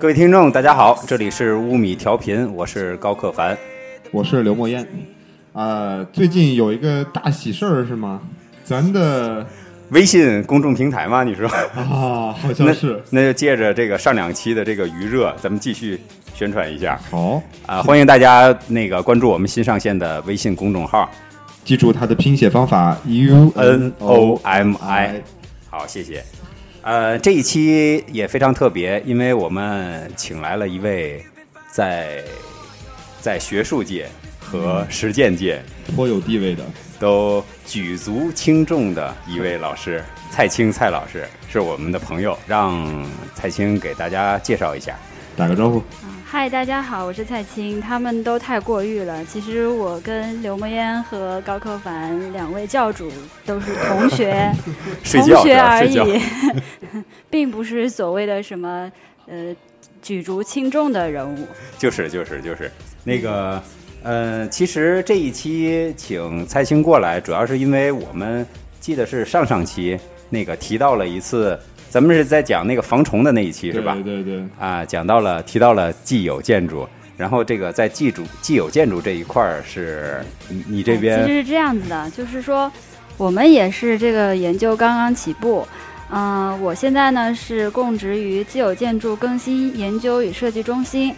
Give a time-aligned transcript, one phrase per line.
[0.00, 3.54] 各位听众，大家好，这里是乌米调频，我是高克凡，
[4.10, 4.86] 我是刘墨烟。
[5.52, 8.18] 啊，最近有一个大喜事儿是吗？
[8.64, 9.46] 咱的
[9.90, 11.22] 微信公众平台吗？
[11.22, 12.98] 你说啊，好像是。
[13.12, 16.00] 那就借着这个上两期的这个余热，咱们继续
[16.34, 16.98] 宣传一下。
[17.10, 21.10] 好啊，欢迎大家那个关注我们新上线的微信公众号，
[21.62, 25.20] 记住它的拼写方法 U N O M I。
[25.68, 26.24] 好，谢谢。
[26.82, 31.22] 呃，这一期也非常特别，因为我们请来了一位
[31.70, 32.22] 在
[33.20, 34.08] 在学术界
[34.40, 35.62] 和实践界
[35.94, 36.64] 颇有地位的，
[36.98, 44.98] 都举足轻重的一位老师蔡青蔡老师，是我们的朋友，让蔡青给大家介绍一下，
[45.36, 45.82] 打个招呼。
[46.32, 47.80] 嗨，大家好，我是蔡青。
[47.80, 49.24] 他们都太过誉了。
[49.24, 53.10] 其实我跟刘墨烟和高克凡两位教主
[53.44, 54.48] 都是同学，
[55.02, 56.20] 同学而已，
[57.28, 58.88] 并不是所谓的什么
[59.26, 59.52] 呃
[60.00, 61.48] 举足轻重的人物。
[61.76, 62.70] 就是就是就是
[63.02, 63.60] 那个
[64.04, 68.46] 呃，其实这一期请蔡青过来，主要是因为我们
[68.78, 71.58] 记得是上上期那个提到了一次。
[71.90, 73.94] 咱们是在讲那个防虫的那一期是吧？
[73.94, 74.44] 对对对。
[74.60, 82.70] 啊，讲到了提到了既有建筑，然后这个在既主既有建筑这一块儿是你你这边其实是这样子的，就是说
[83.16, 85.66] 我们也是这个研究刚刚起步，
[86.10, 91.12] 嗯，我现在呢是供职于既有建筑更新研究与设计中心，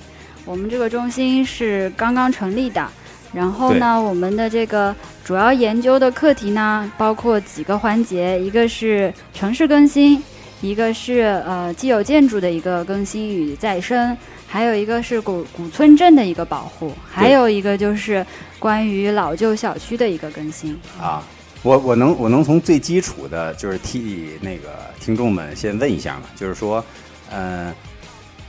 [0.47, 2.89] 我们这个中心是刚刚成立的，
[3.35, 10.23] 然后呢，我们的这个主要研究的课题呢包括几个环节，一个是城市更新。
[10.63, 18.25] 一个是呃既有建筑的一个更新与再生，还有一个是古古村镇的一个保护，还有一个就是
[18.61, 20.79] 关于老旧小区的一个更新。
[21.01, 21.21] 啊，
[21.65, 24.69] 我我能我能从最基础的，就是替那个
[25.01, 26.83] 听众们先问一下嘛，就是说，
[27.29, 27.75] 呃，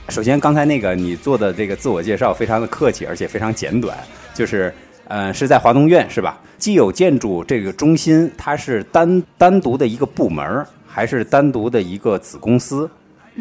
[0.08, 3.98] 首先刚才那个你做的这个自我介绍非常的客气，而且非常简短，
[4.32, 4.72] 就是
[5.08, 6.40] 呃是在华东院是吧？
[6.58, 10.64] 既有建筑这个中心，它是单单独的一个部门。
[10.94, 12.88] 还是单独的一个子公司，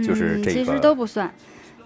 [0.03, 1.31] 就是这个，其实都不算，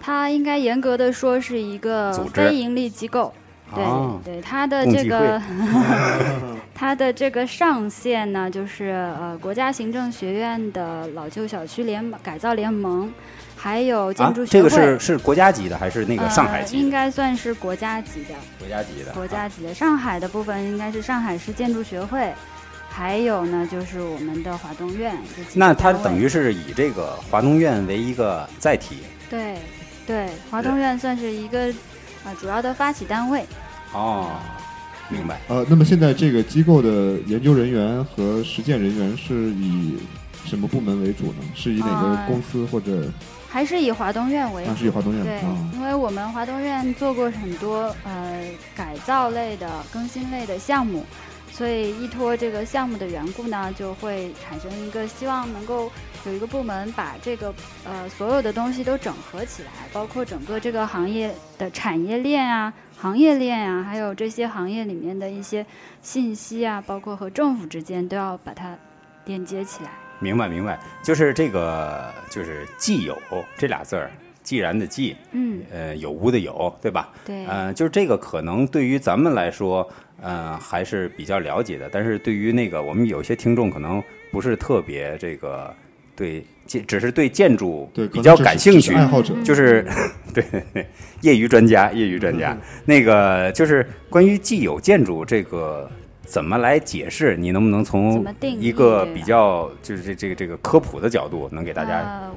[0.00, 3.34] 它应该严格的说是一个非盈利机构。
[3.74, 3.84] 对
[4.24, 5.38] 对，它的这个，
[6.74, 8.86] 它的这个上线呢，就是
[9.20, 13.12] 呃国家行政学院的老旧小区联改造联盟，
[13.54, 14.62] 还有建筑学会。
[14.62, 16.80] 这个是是国家级的还是那个上海级？
[16.80, 18.34] 应该算是国家级的。
[18.58, 19.12] 国家级的。
[19.12, 22.32] 国家级的，上海的部分应该是上海市建筑学会。
[22.98, 25.16] 还有呢，就是我们的华东院。
[25.54, 28.96] 那它等于是以这个华东院为一个载体。
[29.30, 29.56] 对，
[30.04, 31.72] 对，华东院算是一个
[32.24, 33.46] 呃主要的发起单位。
[33.92, 34.32] 哦，
[35.08, 35.40] 明白。
[35.46, 39.96] 呃，那么现在这个机构的研究人员和实践人员是以
[40.44, 41.44] 什么部门为主呢？
[41.54, 43.08] 是以哪个公司或者？
[43.48, 44.70] 还是以华东院为主？
[44.70, 45.22] 还是以华东院。
[45.22, 45.40] 对，
[45.72, 48.42] 因为我们华东院做过很多呃
[48.74, 51.06] 改造类的、更新类的项目。
[51.58, 55.90] 所以依托这个项目的缘故呢，就会产生一个希望能够
[56.24, 57.52] 有一个部门把这个
[57.84, 65.66] 呃所有的东西都整合起来，包括整个这个行业的产业链啊、行业链啊，还有这些行业里面的一些
[66.00, 68.78] 信息啊，包括和政府之间都要把它
[69.24, 69.90] 连接起来。
[70.20, 73.20] 明白，明白，就是这个就是既有
[73.56, 74.12] 这俩字儿，
[74.44, 77.08] 既然的既，嗯，呃，有无的有，对吧？
[77.24, 79.84] 对，嗯，就是这个可能对于咱们来说。
[80.22, 84.02] 嗯，还是比较了解的，但是对于那个我们有些听众可能
[84.32, 85.72] 不是特别这个
[86.16, 89.86] 对建，只是对建筑比较感兴趣，爱好者就是
[90.34, 90.44] 对
[91.20, 92.56] 业余专家，业余专家。
[92.84, 95.88] 那个就是关于既有建筑这个
[96.22, 97.36] 怎么来解释？
[97.36, 102.28] 你能不能从一个比较就是这这个这个科普的角度，能给大家？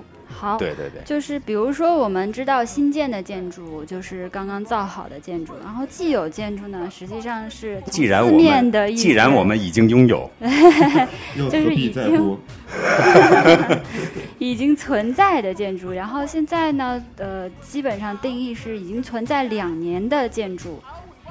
[0.41, 10.27] 好，对对对，就是比如说，我们知道新建的建筑就是刚刚造好的建筑，然后既有建筑呢，实际上是既然我们既然我们已经拥有，
[11.51, 12.37] 就是已经
[14.39, 20.79] 已经存在的建筑，然后现在呢，呃，基本上定义是已经存在两年的建筑，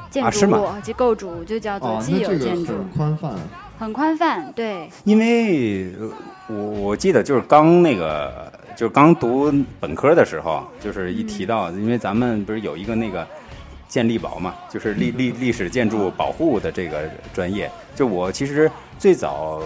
[0.09, 3.35] 建筑物及构筑就叫做既有建筑，很宽泛，
[3.77, 5.91] 很宽泛，对，因为
[6.47, 8.49] 我我记得就是刚那个。
[8.81, 13.27] 就刚读本科的时候，就是一提到，因为咱们不是有一个那个
[13.87, 17.03] 建立保嘛，就是历历历史建筑保护的这个
[17.35, 17.71] 专业。
[17.95, 19.63] 就我其实最早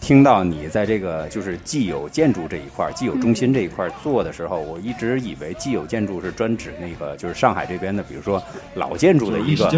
[0.00, 8.42] 听到你在这个就是既有建筑这一块、既有中心这一块做的时候，我一直以为既有建筑是专指那个就是上海这边的，比如说
[8.74, 9.70] 老建筑的一个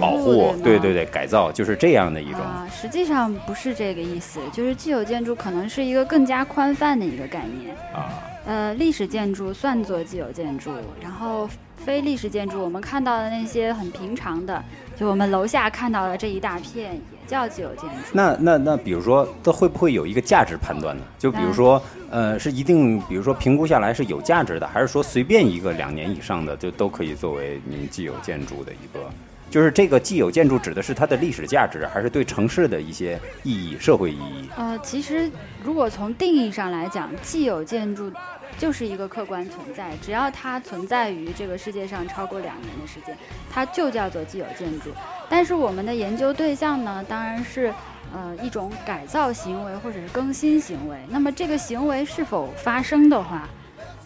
[0.00, 2.40] 保护，对对对，改造就是这样的一种。
[2.40, 8.22] 啊实际上不是这个意思，就是既有建筑可能是一个更加宽泛的一个概念啊。
[8.46, 10.70] 呃，历史建筑算作既有建筑，
[11.00, 14.62] 然后非历史建筑，我们看到的那些很平常的，
[14.96, 17.96] 就我们楼下看到的这一大片，也叫既有建筑。
[18.12, 21.02] 那那那，比如说，它会不会有一个价值判断呢？
[21.18, 21.80] 就比如说，
[22.10, 29.10] 呃，是一定，比如说评估下来是有价值的，还是说随便一个两年以上的就都可以作为您既有建筑的一个？
[29.54, 34.48] 就是这个既有建筑指的是它的历史价值，还是对城市的一些意义、社会意义？
[34.56, 35.30] 呃，其实
[35.62, 38.10] 如果从定义上来讲，既有建筑
[38.58, 43.16] 就是一个客观存在，只要它存在于这个世界上超过两年的时间，
[43.48, 44.90] 它就叫做既有建筑。
[45.28, 47.72] 但是我们的研究对象呢，当然是
[48.12, 50.98] 呃一种改造行为或者是更新行为。
[51.08, 53.48] 那么这个行为是否发生的话，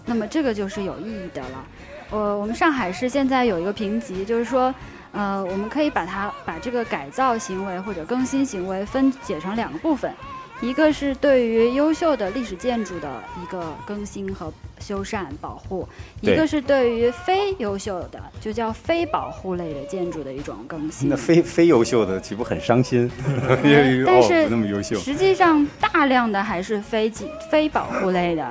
[0.04, 1.64] 那么这个就是有意义的了。
[2.10, 4.74] 呃，我们上海市现在有一个评级，就是说。
[5.18, 10.14] 呃，我们可以把它把这个改造行为或者更新行为分解成两个部分，
[10.60, 15.88] 一个是对于优秀的历史建筑的一个更新和修缮保护，
[16.20, 21.08] 一个是对于非优秀的就叫非保护类的建筑的一种更新。
[21.08, 23.10] 那非非优秀的岂不很伤心？
[24.06, 27.10] 但是那么优秀，实际上大量的还是非
[27.50, 28.48] 非保护类的，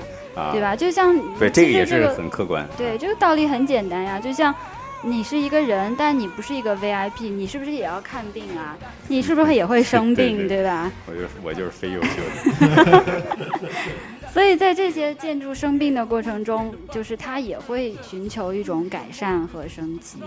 [0.51, 0.75] 对吧？
[0.75, 2.67] 就像对这个也是很客观。
[2.77, 4.53] 对，这个道理很简单呀，就像。
[5.03, 8.75] 你是一个人，但你不是一个 VIP，你是不是也要看病啊？
[9.07, 10.91] 你是不是也会生病， 对吧？
[11.05, 12.09] 我就我就是非优秀
[12.59, 13.03] 的。
[14.33, 20.17] 所以在这些建筑生病的过程中，就是它也会寻求一种改善和升级，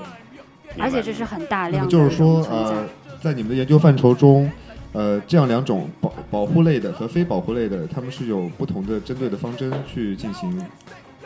[0.79, 1.91] 而且这是很大量的。
[1.91, 2.87] 就是说，呃，
[3.21, 4.51] 在你们的研究范畴中，
[4.93, 10.65] 呃，这样两种保保护类的和非保护类的，他们是有不同的针对的方针去进行。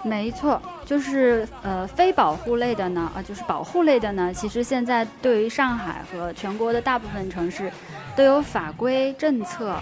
[0.05, 7.73] 没错，就是呃非保护类的呢，啊就是保护类的呢，其实现在对于上海和全国的大部分城市，
[8.15, 9.75] 都有法规政策，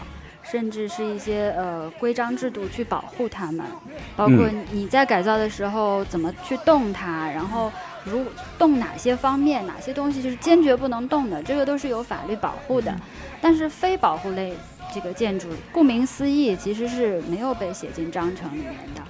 [0.44, 3.66] 甚至是一些呃规章制度去保护它们，
[4.16, 7.72] 包括你在改造的时候怎么去动它，然后
[8.04, 8.24] 如
[8.56, 12.94] 动哪些方面，哪些东西就是坚决不能动的，这个都是有法律保护的。
[13.40, 14.54] 但是非保护类
[14.94, 19.02] 这个建筑，顾名思义，其实是没有被写进章程里面的。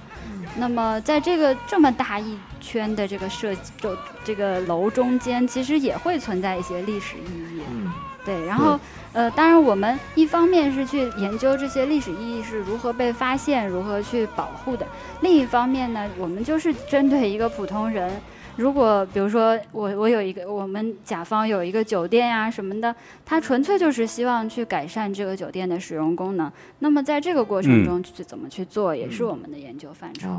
[0.55, 7.61] 那么，在这个这么大一圈的这个设就这个楼中间，其实也会存在一些历史意义。
[7.71, 7.91] 嗯，
[8.23, 8.45] 对。
[8.45, 8.79] 然后，
[9.13, 14.85] 呃，当然，我们一方面是去研究这些历史意义是如何被发现、如何去保护的；
[15.21, 18.11] 另一方面呢，我们就是针对一个普通人。
[18.55, 22.95] 如果比如说我我有一个我们甲方有一个酒店呀什么的，
[23.25, 26.51] 他纯粹就是希望去改善这个酒店的使用功能。
[26.79, 30.29] 那么在这个过程中去怎么去做，也是我们的研究范畴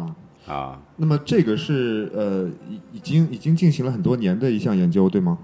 [0.47, 0.81] 啊。
[0.97, 5.37] 那么这个是呃已已经已经进行了很多年的一项研究，对吗？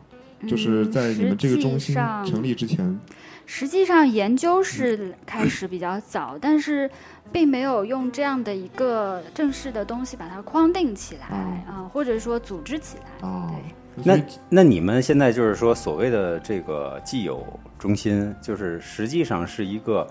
[0.46, 1.94] 就是在你们这个中心
[2.24, 2.98] 成立之前。
[3.46, 6.88] 实际上研究是开始比较早，但是。
[7.32, 11.26] 并没有用这样的一个正式的东西把它框定起来
[11.68, 13.28] 啊，或者说组织起来。
[13.28, 13.50] 哦，
[14.04, 14.18] 那
[14.48, 17.46] 那你们现在就是说所谓的这个既有
[17.78, 20.06] 中心，就是实际上是一个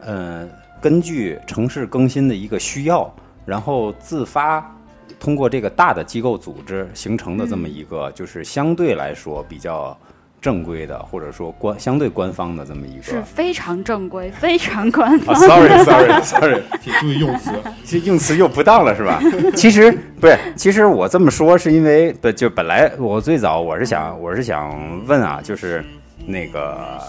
[0.00, 0.48] 呃，
[0.80, 3.12] 根据城市更新的一个需要，
[3.46, 4.76] 然后自发
[5.18, 9.96] 通过这个大的机构组织形成的这么一个，就是相对来说比较。
[10.40, 15.34] 正规的，或者说官相对官方的这么一个，是非常正规、 非常官方。
[15.34, 17.50] Sorry，Sorry，Sorry，请 注意用词，
[17.84, 19.20] 这用词又不当了，是吧？
[19.56, 19.90] 其 实
[20.20, 25.84] 不是，其实我这么说是因为不就本来我最早我是想我是想问啊，就是
[26.24, 27.00] 那个，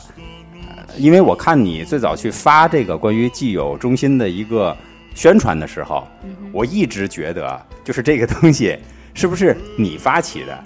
[0.98, 4.76] 因为我看你最早去发这个关于既有中心的一个
[5.14, 6.08] 宣传的时候，
[6.52, 8.76] 我一直觉得就是这个东西
[9.14, 10.64] 是不是你发起的，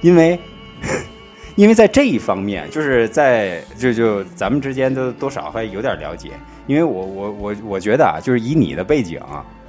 [0.00, 0.38] 因为。
[1.56, 6.30] 因为在这一方面，就是在就就咱们之间都多少还有点了解。
[6.66, 9.20] 因为我我我我觉得啊，就是以你的背景，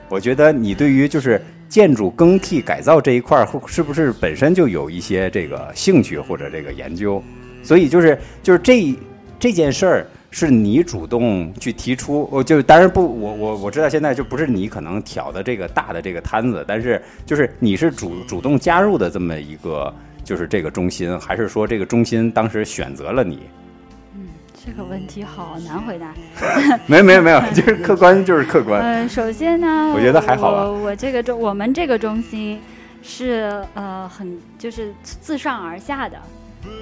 [0.10, 1.40] 我觉得你对于就是
[1.70, 7.22] 建筑更替改造这一块儿，是不是本身就有一些这个兴趣或者这个研究？
[7.62, 8.96] 所以就是就是这
[9.38, 19.94] 这件事儿是你主动去提出，我就当然不，我我我知道现在就不是你可能挑的这个大的这个摊子，但是就是你是主主动加入的这么一个。
[20.26, 23.42] 就是这个中心，还是说这个中心当时选择了你？
[24.16, 24.28] 嗯，
[24.66, 26.14] 这个问题好难回答。
[26.88, 28.82] 没有没有没有，就是 客观就是客观。
[28.82, 30.52] 嗯，首先呢，我觉得还好。
[30.52, 32.60] 我我这个中我们这个中心
[33.04, 36.18] 是呃很就是自上而下的，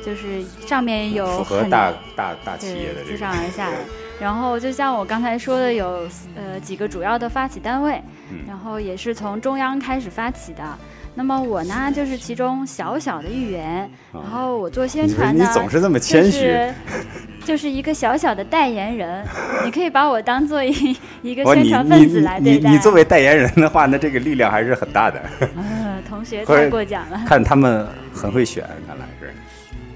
[0.06, 3.76] 就是上面有符合大大大企业的自上而下的。
[4.22, 8.02] 然后就像我刚才说的，有呃几个主要的发起单位，
[8.48, 10.64] 然后也是从中央开始发起的。
[11.16, 13.90] 那么我呢，就是其中小小的一员。
[14.12, 16.56] 然后我做宣传呢，你总是这么谦虚。
[17.46, 19.22] 就是一个小小的代言人，
[19.66, 22.70] 你可以把我当做一一个宣传分子来对待。
[22.70, 25.22] 你你作为代言人的话，那这个力量还是很大的。
[25.58, 27.22] 呃，同学 太过奖了。
[27.28, 29.34] 看他们很会选，看来是。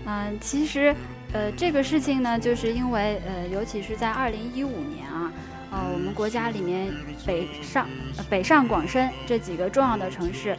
[0.05, 0.93] 嗯，其实，
[1.31, 5.31] 呃，这个事情呢，就是因为，呃，尤其是在二零一五年啊，
[5.71, 6.89] 呃，我们国家里面
[7.25, 10.53] 北上、呃北上广深这几个重要的城市，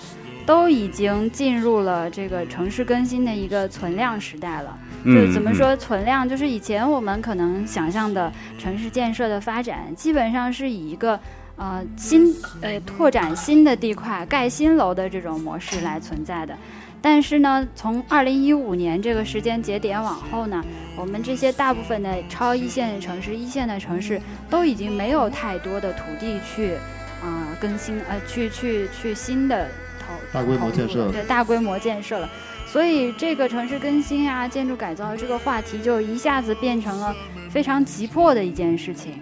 [0.48, 4.78] 都已经进入了这个城市更新的一个存量时代了。
[5.04, 5.54] 就是怎么嗯？
[5.54, 6.26] 说存量？
[6.26, 11.20] 就是以前我们可能想象的城市建设的发展，基本上是以一个
[11.56, 16.56] 呃新呃拓展新的地块、盖新楼的这种模式来存在的。
[17.02, 20.64] 但是呢，从二零一五年这个时间节点往后呢，
[20.96, 26.72] 我们这些大部分的超一线城市、一线的城市都已经没有太多的土地去
[27.20, 29.87] 啊、呃更新呃去去去新的投
[30.32, 32.28] 大规模建设了对大规模建设了。
[32.66, 37.14] 所以这个城市更新啊、建筑改造这个话题就一下子变成了
[37.50, 39.14] 非常急迫的一件事情。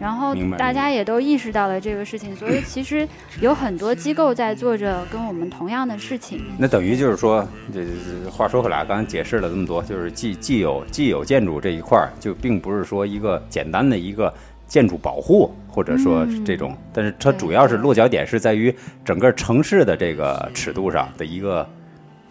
[0.00, 3.08] 然后大家也都意识到了这个事情，所以其实
[3.40, 6.42] 有很多机构在做着跟我们同样的事情。
[6.58, 14.34] 那等于就是说，这这话说回来，刚才解释了这么多，就是既既有既有建筑这一块儿，就并不是说一个简单的一个
[14.72, 18.74] 建筑保护，或者说嗯这种，但是它主要是落脚点是在于
[19.04, 21.68] 整个城市的这个尺度上的一个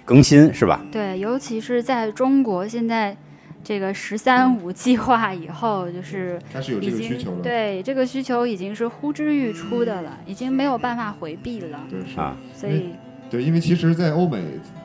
[0.03, 0.81] 更新，是吧？
[0.91, 3.15] 对，尤其是在中国现在
[3.63, 7.37] 这个“十三五”计划以后，就是开始有这已经个需求了。
[7.43, 11.79] 对这个需求已经是呼之欲出的了，已经没有办法回避了。
[11.91, 12.89] 对是啊所以，
[13.29, 14.41] 对，因为其实，在欧美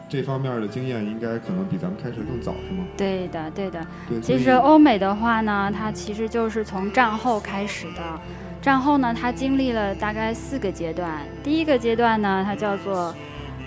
[0.09, 2.85] 这方面的经验，应该可能比咱们开始更早，是吗？
[2.97, 3.85] 对的，对的。
[4.09, 8.21] 对，其实欧美的话呢，它其实就是从战后开始的。
[8.63, 11.21] 战后呢，它经历了大概四个阶段。
[11.43, 13.15] 第一个阶段呢，它叫做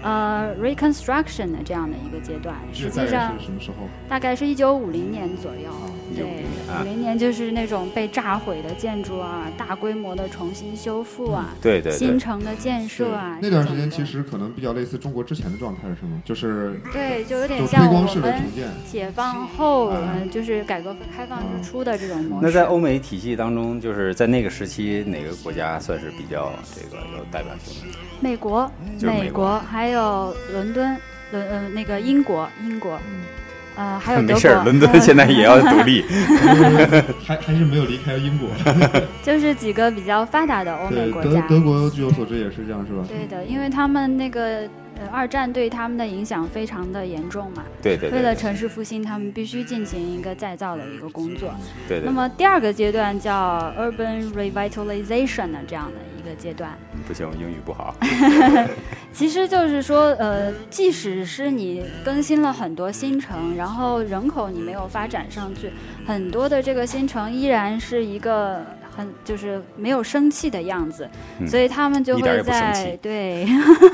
[0.01, 3.87] 呃 Reconstruction 的这样的一个阶段，实际上是什么时候？
[4.07, 5.69] 大概是一九五零年左右。
[6.19, 6.27] 对
[6.67, 13.39] ，1950啊五零年就是那种被炸毁的建筑啊，大规模的重新修复啊，对对对，新城的建设啊。
[13.41, 16.21] 那段时间其实可能比较类似中国之前的状态，是吗？
[16.25, 18.69] 就是对，就有点像我推光式的们重建。
[18.89, 22.45] 解放后，啊嗯，就是改革开放之初的这种模式。
[22.45, 27.97] 那在欧美体系当中，就是在那个时期，哪个国家算是比较这个有代表性的？
[28.21, 28.69] 美国、
[29.01, 30.97] 美国国还有伦敦、
[31.31, 33.23] 伦呃那个英国、英国，嗯
[33.79, 34.33] 呃还有德国。
[34.35, 36.03] 没事，伦敦呃现在也要独立。
[37.25, 38.49] 还还是没有离开英国。
[39.23, 41.41] 就是几个比较发达的欧美国家。
[41.47, 43.05] 德国据我所知也是这样，是吧？
[43.07, 44.61] 对的，因为他们那个
[44.99, 51.53] 呃二战对他们的影响非常的严重嘛，对对对为了城市复兴，他们必须进行一个再造的一个工作。
[51.87, 57.95] 对对那，么第二个阶段叫 urban revitalization 的这样的一个阶段，不行，英语不好。
[59.13, 65.71] 其实就是说，呃，即使是你更新了很多新城，然后人口你没有发展上去，
[66.05, 68.63] 很多的这个新城依然是一个
[68.99, 73.47] 很就是没有生气的样子，嗯所以他们就会在对。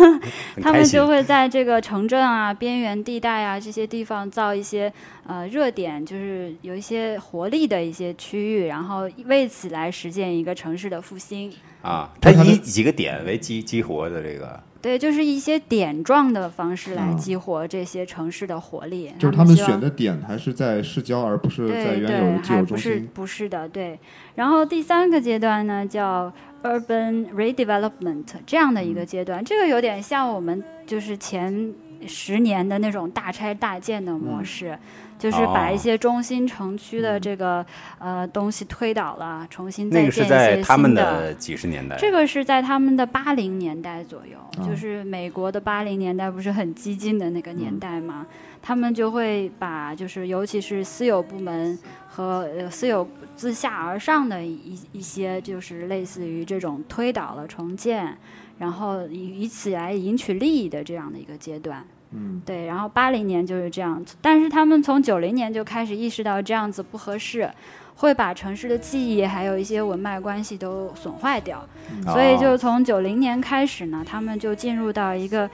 [0.62, 1.06] 他们就。
[1.06, 4.92] 会在这个城镇啊、边缘地带啊这些地方造一些
[5.28, 11.54] 呃热点，就是有一些活力的一些区域，然后为此来实现一个城市的复兴。
[11.84, 19.12] 啊，它以几个点为激激活的这个，对，就是一些点状的方式来嗯激活这些城市的活力。
[19.18, 22.92] 就是他们选的点还是在市郊，而不是在原有的对，还不既有中心。
[22.92, 24.00] 是不是的，对。
[24.36, 31.74] 然后第三个阶段呢，叫 urban redevelopment 这样的一嗯个阶段，这个有点像我们就是前
[32.06, 34.78] 十年的那种大拆大建的模嗯式，
[35.18, 37.66] 就是把一哦些中心城区的嗯这个、
[38.00, 41.96] 呃东西推倒了，重新再那个是建一些在他们新的几十年代。
[41.98, 48.26] 这个是在他们的八零年代左右，啊就是美国的八零年代不是很激进的那个年代嘛，
[48.62, 58.18] 他们就会把就是尤其是私有部门和呃私有自下而上的一一些就是类似于这种推倒了重建，
[58.60, 61.86] 然后以以此来赢取利益的这样的一个阶段。
[62.12, 67.50] 嗯，对，然后八零年就是这样子，但是他们从九零年就开始意识到这样子不合适，
[67.96, 71.68] 会把城市的记忆还有一些文脉关系都损坏掉，
[72.06, 75.50] 所以就哦从九零年开始呢，他们就进入到一个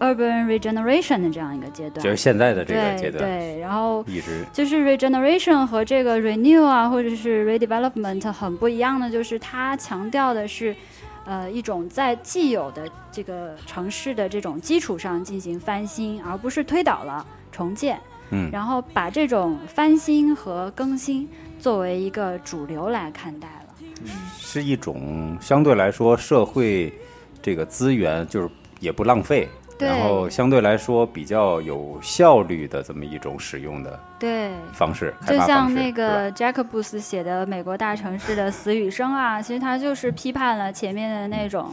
[0.00, 2.02] urban regeneration 的这样一个阶段。
[2.02, 10.74] 就是现在的这个对阶段，对，然后一直就是 regeneration 和这个 renew 啊，或者是 redevelopment 很不一样的，就是它强调的是，
[11.24, 18.00] 呃，一种在既有的这个城市的这种基础上进行翻新，而不是推倒了重建。
[18.34, 24.08] 嗯然后把这种翻新和更新作为一个主流来看待了。
[24.38, 26.90] 是一种相对来说社会
[27.42, 28.48] 这个资源就是
[28.80, 41.70] 也不浪费，对然后相对来说比较有效率的这么一种使用的对，方式，就像那个是吧 Jacobus 写的《美国大城市的死与生》啊，其实他就是批判了前面的那种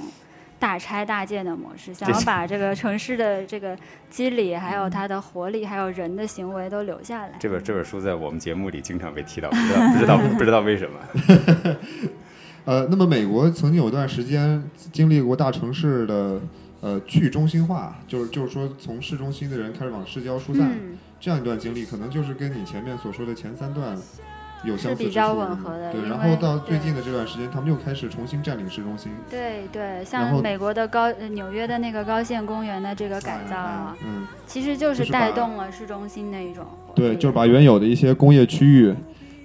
[0.57, 3.77] 大拆大建的模式，想要把这个城市的这个
[4.09, 7.31] 机理、还有它的活力、还有人的行为都留下来。
[7.39, 11.75] 这本这本书在我们节目里经常被提到，不知道不知道 不知道为什么。
[12.65, 14.61] 呃，那么美国曾经有段时间
[14.91, 16.39] 经历过大城市的
[16.81, 23.97] 呃去中心化，就是就是说从市中心的人开始往市郊疏散，嗯，这样一段经历，可能就是跟你前面所说的前三段
[24.63, 38.93] 有相比较吻合的对，然后到最近的这段时间，他们又开始重新占领市中心，对对，像美国的高呃纽约的那个高线公园的这个改造啊，嗯，其实就就是带动了市中心的一种对，就是把原有的一些工业区域，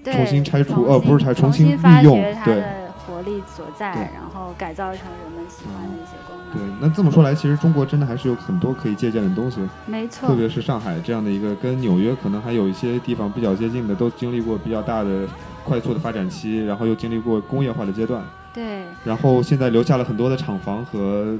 [0.04, 2.64] 重新拆除呃不是拆重重新利用对
[3.06, 15.26] 活力所在，然后改造成人们喜欢的一些功对。，那这么说来，其实中国真的还是有很多可以借鉴的东西，没错特，别是上海这样的一个跟纽约可能还有一些地方比较接近的，都经历过比较大的
[15.64, 21.36] 快速的发展期，然后又经历过工业化的阶段，对然后现在留下了很多的厂房和。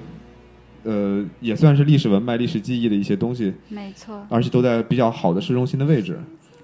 [0.87, 6.21] 呃，也算是历史文脉、历史记忆的一些东西，没错，而且都在比较好的市中心的位置。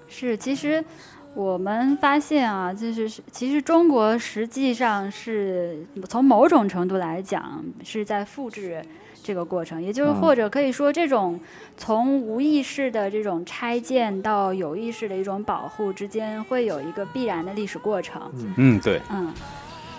[0.07, 0.85] 是其实。
[1.33, 8.83] 我们发现啊，就是是其实中国实际上是从某种程度来讲是在复制
[9.23, 11.39] 这个过程，也就是嗯或者可以说这种
[11.77, 18.21] 从无意识的这种拆建到有意识的一种保护之间会有一个必然的历史过程。
[18.57, 19.33] 嗯，对，嗯，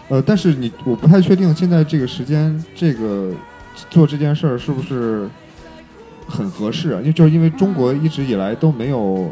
[0.08, 3.32] 呃，但是你我不太确定现在这个时间，这个
[3.88, 5.26] 做这件事儿是不是
[6.28, 7.00] 很合适啊？
[7.00, 9.30] 因为就是因为中国一直以来都没有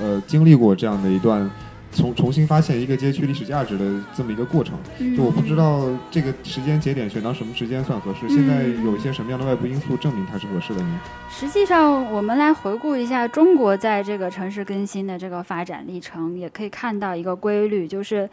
[0.00, 1.50] 呃经历过这样的一段
[1.92, 3.84] 重重新发现一个街区历史价值的
[4.14, 4.76] 这么一个过程。
[5.16, 8.28] 就我不知道这个时间节点选到什么时间算合适。
[8.28, 11.00] 现在有一些什么样的外部因素证明它是合适的呢？
[11.30, 18.28] 实际上，我们来回顾一下中国在这个城市更新的这个发展历程，也可以看到一个规律，就是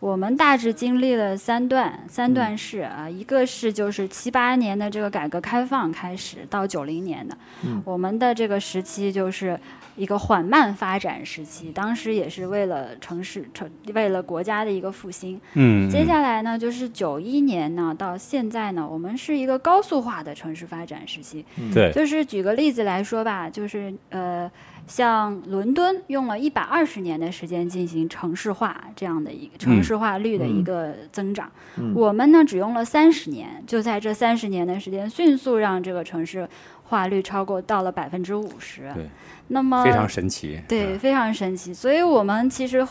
[0.00, 9.58] 我们大致经历了三段三段式啊，一个是就是七八年的这个改革开放开始到九零年的，嗯我们的这个时期就是
[9.96, 15.40] 一个缓慢发展时期，当时也是为了城市城为了国家的一个复兴。
[15.54, 21.44] 嗯，接下来呢，就是九一年呢到现在呢，我们是一个高速化的城市发展时期。
[21.56, 24.48] 嗯对，就是举个例子来说吧，就是呃，
[24.88, 36.48] 像伦敦用了一百二十年的时间进行城市化这样的一个城市化率的一个增长，嗯我们呢只用了三十年，就在这三十年的时间，迅速让这个城市
[36.84, 38.90] 化率超过到了百分之五十。
[38.94, 39.06] 对，
[39.48, 40.60] 那么非常神奇。
[40.66, 41.72] 对，嗯非常神奇。
[41.74, 42.84] 所以我们其实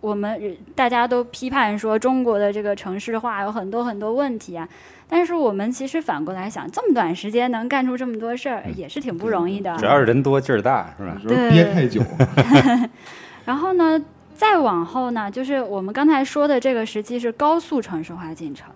[0.00, 4.68] 我们大家都批判说中国的这个城市化有很多很多问题啊，
[5.14, 9.76] 但是我们其实反过来想，这么短时间能干出这么多事儿，也是挺不容易的。
[9.76, 11.28] 主要是人多劲儿大，是吧有？
[11.28, 12.02] 时候憋太久，
[13.44, 14.02] 然后呢，
[14.34, 18.70] 再往后呢，就是我们刚才说的这个时期是高速城市化进程，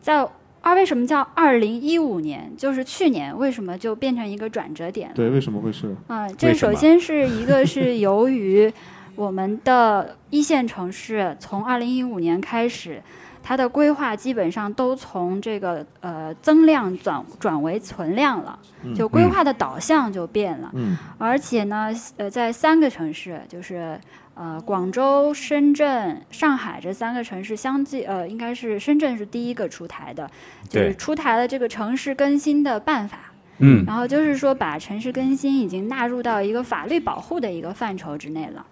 [0.00, 0.24] 在
[0.60, 2.52] 二为什么叫二零一五年？
[2.56, 5.14] 就是去年为什么就变成一个转折点了？
[5.16, 5.92] 对，为什么会是？
[6.06, 8.72] 啊、这首先是一个是由于
[9.16, 13.02] 我们的一线城市从二零一五年开始，
[13.42, 20.70] 它的规划基本上都从这个呃增量转转为存量了，嗯就规划的导向就变了。
[20.74, 23.98] 嗯而且呢，呃，在三个城市，就是
[24.34, 30.30] 呃广州、深圳、上海这三个城市相继，呃，应该是深圳是第一个出台的，
[30.68, 33.18] 就是出台了这个城市更新的办法。
[33.62, 38.64] 嗯，然后就是说，把城市更新已经纳入到一个法律保护的一个范畴之内了。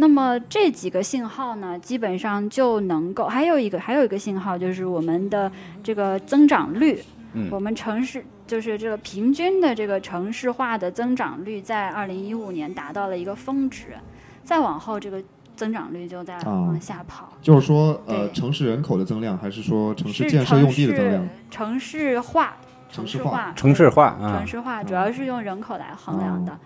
[0.00, 5.50] 那么这几个信号呢，基本上就能够，还有一个还有一个信号就是我们的
[5.82, 7.48] 这个增长率，嗯。
[7.50, 13.96] 我们城市就是这个平均的这个城市化的增长率，在二零一五年达到了一个峰值，
[14.44, 15.20] 再往后这个
[15.56, 17.32] 增长率就在往下跑。
[17.42, 21.28] 就是说，呃，城市人口的增量，还是说城市建设用地的增量？
[21.50, 22.56] 城市化，
[22.88, 23.24] 城市化。
[23.24, 24.36] 市化，城市化啊。
[24.38, 26.56] 城，市化主要是用人口来衡量的。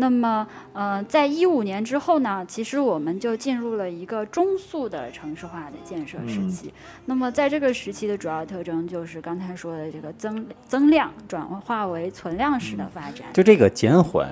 [0.00, 6.72] 那么，呃，在一五年之后呢，其实我们就进入了一个中速的城市化的建设时期。
[7.04, 13.26] 那么，在这个时期的主要特征就是刚才说的这个增增量转化为存量式的发展。
[13.32, 14.28] 就这个减缓，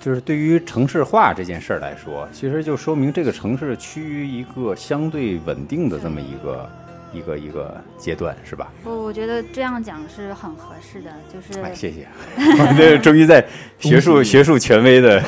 [0.00, 6.68] 就是对于城市化这件事儿来说，其实就说明这个城市趋于一个相对稳定的这么一个
[7.14, 8.68] 一个一个阶段，是吧？
[8.82, 13.44] 不我觉得这样讲是很合适的，就是哎，谢谢， 我这终于在
[13.78, 15.22] 学术学术权威的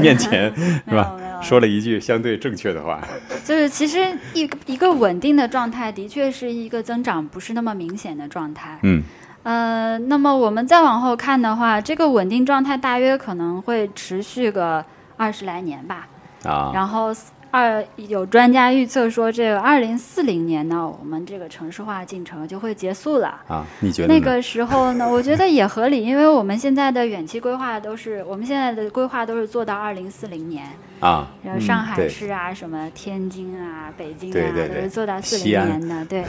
[0.00, 1.14] 面前， 是没有吧？
[1.16, 3.00] 没有说了一句相对正确的话，
[3.44, 8.78] 就是其实一个一个稳定的状态，的确是一个增长不是那么明显的状态。
[8.82, 9.02] 嗯
[9.44, 14.84] 呃，那么我们再往后看的话，这个稳定状态大约可能会持续个
[15.16, 16.08] 二十来年吧。
[16.44, 17.14] 啊，然后
[17.50, 23.40] 二有专家预测说，这个二零四零年呢，我们这个城市化进程就会结束了。
[23.48, 30.66] 啊，你觉得那个时候呢， 我觉得也合理，因为我们现在的远期规划都是，我们现在的规划都是做到二零四零年，
[31.00, 34.76] 啊，然后上海市啊、什么天津啊、北京啊，对对对。
[34.76, 36.24] 都是做到四零年的，对。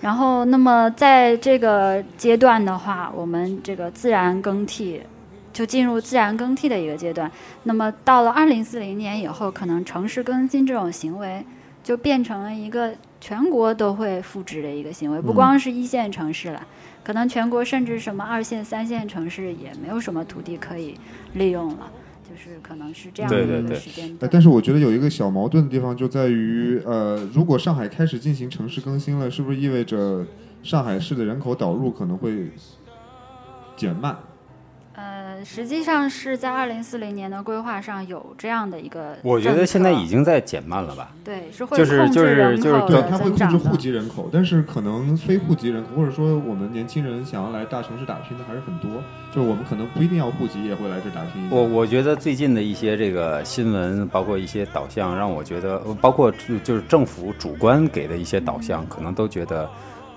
[0.00, 5.00] 然后，那么在这个阶段的话，我们这个自然更替
[5.52, 7.30] 就进入自然更替的一个阶段。
[7.64, 11.44] 那么到了二零四零年以后，可能城市更新这种行为
[11.82, 16.66] 就变成了一个全国都会复制的一个行为，不嗯光是一线城市了，
[17.04, 20.94] 可能全国甚至什么二线、三线城市也没有什么土地可以
[21.34, 21.90] 利用了，
[22.22, 24.16] 就是可能是这样的对对对一个时间。
[24.30, 30.24] 但是我觉得有一个小矛盾的地方就在于，呃，如果上海开始进行城市更新了，是不是意味着
[30.62, 32.48] 上海市的人口导入可能会
[33.76, 34.16] 减慢？
[35.32, 41.10] 呃，实际上是在二零四零年的规划上有这样的一个，我觉得现在已经在减慢了吧？
[41.24, 43.76] 对是会就是控制就是人就是对，它会控制户。
[43.76, 49.02] 籍人口，但是可能非户籍人口，或者说我们年轻人想要来大城市打拼的还是很多，
[49.34, 51.48] 就是我们可能不一定要户籍，也会来这打拼。
[51.50, 59.68] 我我觉得最近的一些这个新闻，包括一些导向，让我觉得，呃包括就就是政府主观给的一些导向，可能都觉得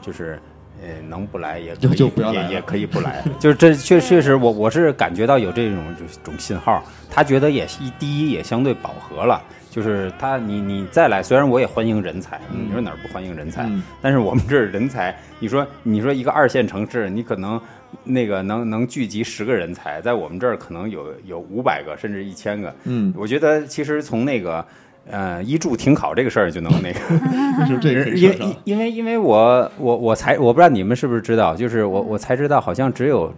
[0.01, 0.37] 就是。
[0.85, 13.63] 呃，能不来也可以，就就不要来也也可以不来， 就是这确确实我我是感觉到有这种这种信号，他觉得也一第一也相对饱和了，就是他你你再来，虽然我也欢迎人才，嗯你说哪儿不欢迎人才？
[13.63, 17.59] 嗯但是我们这儿人才，你说你说一个二线城市，你可能
[18.03, 22.75] 那个能能聚集十个人才，在我们这儿可能有有五百个甚至一千个。
[22.83, 24.63] 嗯，我觉得其实从那个
[25.09, 26.99] 呃一注停考这个事儿就能那个，
[27.67, 28.57] 就是这个可以因为。
[28.63, 33.33] 因为因为我我我才我不知道你们是不是知道，就是我我才知道好像只有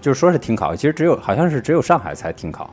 [0.00, 2.72] 就是说是停考，其实只有好像是只有上海才停考。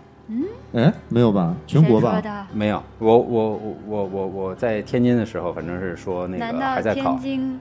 [0.74, 1.56] 哎，没有吧？
[1.65, 2.21] 全国吧？
[2.52, 7.17] 没有，我我我我我我在天津的时候，反正是说那个还在考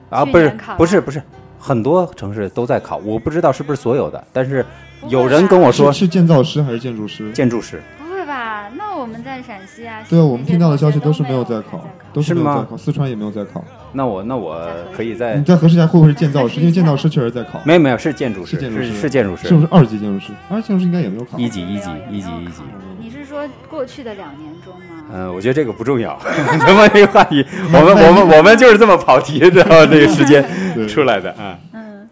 [0.09, 1.21] 啊，不是不是不是，
[1.57, 4.65] 很多城市都在考，我不知道是不是所有的，但是
[5.07, 7.31] 有人跟我说是是建造师还是建筑师？
[7.31, 7.81] 建筑师
[8.25, 8.69] 吧？
[8.75, 13.63] 那我们在陕西啊，对啊，我们听到的消息都是没有在在考，都是没有在考，四川也没有在考。
[13.93, 14.61] 那我那我
[14.95, 16.59] 可以在你再核实一下会不会是建造师？
[16.59, 20.33] 因为建造师确实在考，没有没有是建筑师是是建筑师是建筑师是不是二级建筑师？
[20.49, 21.37] 二级建筑师应该也没有考。
[21.37, 22.61] 一级一级一级一级。
[22.99, 25.03] 你是说过去的两年中吗？
[25.13, 26.17] 嗯，我觉得这个不重要，
[26.59, 29.85] 咱们这个话题，我们我们我们就是这么跑题，知道？
[29.85, 30.43] 这个时间
[30.87, 31.57] 出来的啊。
[31.73, 32.09] 嗯，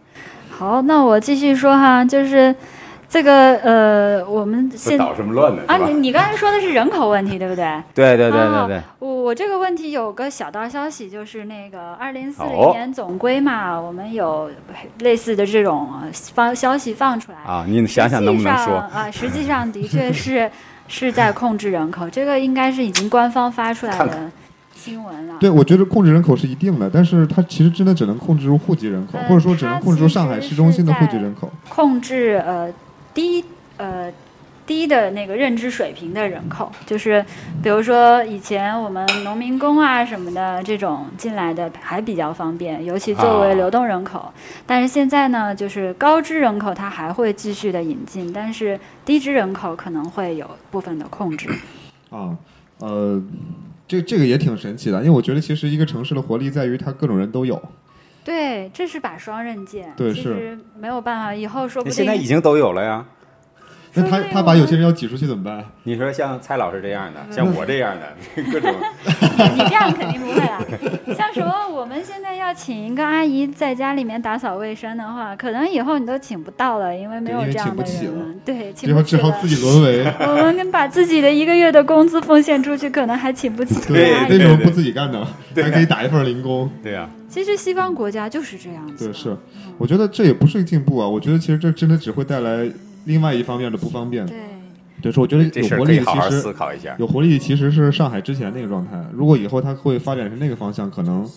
[0.51, 2.55] 好，那我继续说哈，就是
[3.13, 5.61] 这个呃，我们不现捣什么乱呢？
[5.67, 5.93] 啊，你？
[5.93, 7.63] 你刚才说的是人口问题，对不对？
[7.93, 14.49] 对对对对哦对，我我这个问题有个小道消息，就是那个二零四零哦年总规嘛，我们有
[15.01, 17.37] 类似的这种呃放消息放出来。
[17.45, 18.83] 啊，你想想能不能说？
[18.89, 20.49] 实际上啊，实际上的确是
[20.89, 24.31] 是在控制人口，这个应该是已经官方发出来看的
[24.73, 25.35] 新闻了。
[25.39, 31.47] 对，我觉得控制人口是一定的，但是它其实真的只能控制住户籍人口，呃或者说只能控制住上海市中心的户籍人口。
[31.69, 32.67] 控制呃
[33.13, 33.43] 低
[33.77, 34.11] 呃
[34.65, 37.23] 低的那个认知水平的人口，就是
[37.61, 44.31] 比如说以前我们农民工啊什么的这种进来的还比较方便，尤其作为流动人口。
[44.65, 51.49] 但是现在呢，就是高知人口它还会继续的引进，但是低知人口可能会有部分的控制。
[52.09, 52.37] 啊，
[52.79, 53.21] 呃，
[53.85, 57.61] 这这个也挺神奇的，因为我觉得其实一个城市的活力在于它各种人都有。
[58.23, 59.93] 对，这是把双刃剑。
[59.97, 63.05] 对是其实没有办法，以后说不定现在已经都有了呀。
[63.95, 65.63] 那他他把有些人要挤出去怎么办？
[65.83, 68.11] 你说像蔡老师这样的，嗯像我这样的，
[68.51, 68.73] 各种
[69.53, 71.13] 你这样肯定不会了。
[71.15, 78.35] 像什么，我们现在要请一个阿姨在家里面打扫卫生的话，可能以后你都请不到了，因为没有这样的请不起了人了。
[78.43, 79.21] 对，请只好不起了。
[79.21, 80.11] 只好自己沦为。
[80.21, 84.11] 我们跟把自己的一个月的工资奉献出去，可能还请不起对。
[84.27, 85.27] 为什么不自己干呢？
[85.55, 86.67] 还可以打一份零工。
[86.81, 89.05] 对呀，其实西方国家就是这样子。
[89.05, 89.35] 对，是，
[89.79, 91.07] 我觉得这也不是进步啊。
[91.07, 92.71] 我觉得其实这真的只会带来
[93.05, 94.23] 另外一方面的不方便。
[94.27, 94.37] 对，
[95.01, 96.95] 就是我觉得有活力其实思考一下。
[96.99, 99.03] 有活力其实是上海之前那个状态。
[99.11, 101.27] 如果以后它会发展成那个方向，可能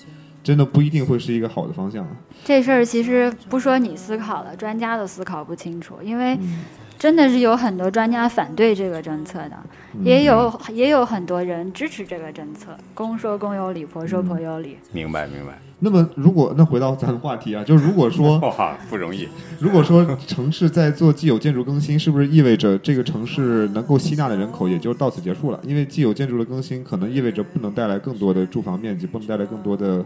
[0.45, 2.11] 真的不一定会是一个好的方向啊。
[2.45, 6.59] 这事儿其实不说你思考了，专家都思考不清楚，因为嗯
[6.99, 9.53] 真的是有很多专家反对这个政策的。
[9.53, 14.77] 嗯也有也有很多人支持这个政策，公说公有理，婆说婆有理。
[14.93, 15.59] 明白明白。
[15.79, 19.27] 那么，如果那回到咱的话题啊，就是如果说 哇，不容易。
[19.59, 25.59] 如果说城市在做既有建筑更新，是不是意味着这个城市能够吸纳的人口也就到此结束了？
[25.63, 30.05] 因为既有建筑的更新可能意味着不能带来更多的住房面积，不能带来更多的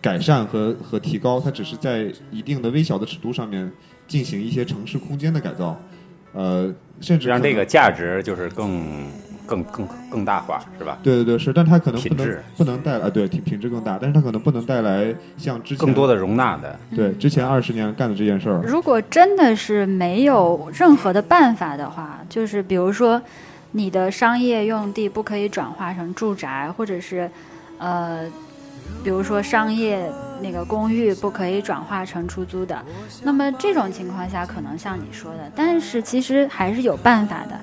[0.00, 3.70] 改善和和提高，它只是在一定的微小的尺度上面
[4.08, 5.76] 进行一些城市空间的改造，
[6.34, 6.70] 呃，
[7.00, 9.06] 甚至让这个价值就是更
[9.46, 10.98] 更更更大化，是吧？
[11.02, 23.20] 对对对是，但它可能不能品质不能带来对品品质更大，但是它可能不能带来像之前更多的容纳的，对之前二十年干的这件事儿，如果真的是没有任何的办法的话，就是比如说
[23.72, 27.30] 你的商业用地不可以转化成住宅，或者是
[27.78, 28.24] 呃，
[29.02, 32.80] 比如说商业那个公寓不可以转化成出租的，
[33.22, 37.58] 那么这种情况下可能像你说的，但是其实还是有办法的，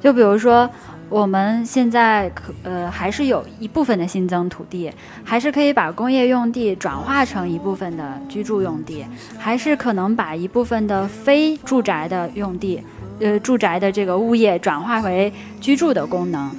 [0.00, 0.68] 就比如说。
[1.08, 4.90] 我们现在可呃还是有一部分的新增土地，
[5.22, 9.04] 还是可以把工业用地转化成一部分的居住用地，
[9.38, 12.82] 还是可能把一部分的非住宅的用地，
[13.20, 15.30] 呃，住宅的这个物业转化为
[15.60, 16.50] 居住的功能。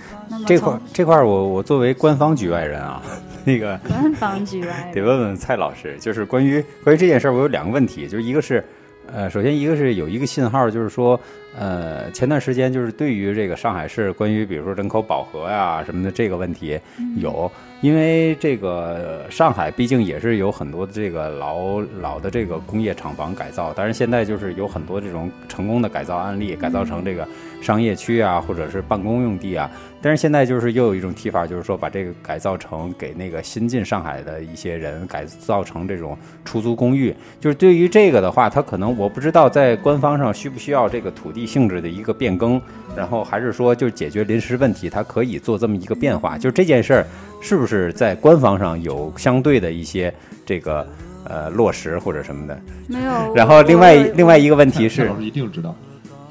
[0.46, 3.02] 这块儿这块儿我我作为官方局外人啊，
[3.46, 8.64] 那个官方局外得问问蔡老师，就是关于关于这件事儿，我有两个问题，就是一个是，
[9.12, 11.20] 呃，首先一个是有一个信号，就是说，
[11.58, 16.80] 呃，前段时间就是对于这个上海市关于比如说人口饱和呀什么的这个问题
[17.18, 27.28] 有，因为这个上海毕竟也是有很多的这个老老的这个工业厂房改造，但是现在就是有很多这种成功的改造案例，改造成这个
[27.62, 29.70] 商业区啊，或者是办公用地啊。
[30.04, 37.16] 但是现在就是又有一种提法，就是说把这个改造成给那个新进上海的一些人改造成这种出租公寓。
[37.40, 42.62] 就是对于这个的话，他可能我不知道在官方上需不需要这个土地性质的一个变更，
[42.98, 46.38] 然后还是说就解决临时问题，它可以做这么一个变化。
[46.38, 47.08] 就这件事儿
[47.40, 50.14] 是不是在官方上有相对的一些
[50.46, 50.86] 这个
[51.24, 52.60] 呃落实或者什么的？
[52.90, 53.34] 没有。
[53.34, 55.74] 然后另外我另外一个问题是老师一定知道。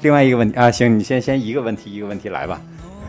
[0.03, 2.61] 另外一个问题啊，行，你先先一个问题一个问题来吧。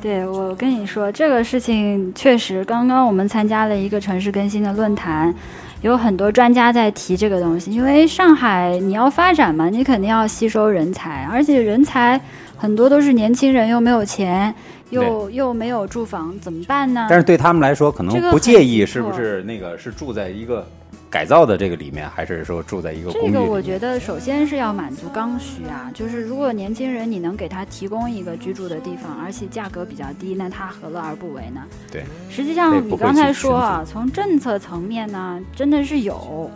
[0.05, 5.35] 对，我跟你说，这个事情确实，刚刚我们参加了一个城市更新的论坛，
[5.81, 7.71] 有很多专家在提这个东西。
[7.71, 12.21] 因为上海你要发展嘛，你肯定要吸收人才，而且人才
[12.55, 14.55] 很多都是年轻人，又没有钱，
[14.91, 17.07] 又又没有住房，怎么办呢？
[17.09, 20.69] 但是对他们来说，可能不介意是不是那个是住在一个
[21.15, 23.45] 改造的这个里面，还是说住在一个公这个？
[23.45, 31.61] 我觉得首先是要满足刚需啊，就是如果年轻人你能给他提供一个居住的地方，而且价格比较低，那他何乐而不为呢？
[31.93, 36.51] 对，实际上你刚才说啊，从政策层面呢，真的是有。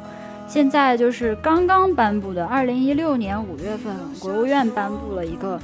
[0.49, 5.61] 现在就是刚刚颁布的，二零一六年五月份，国务院颁布了一个，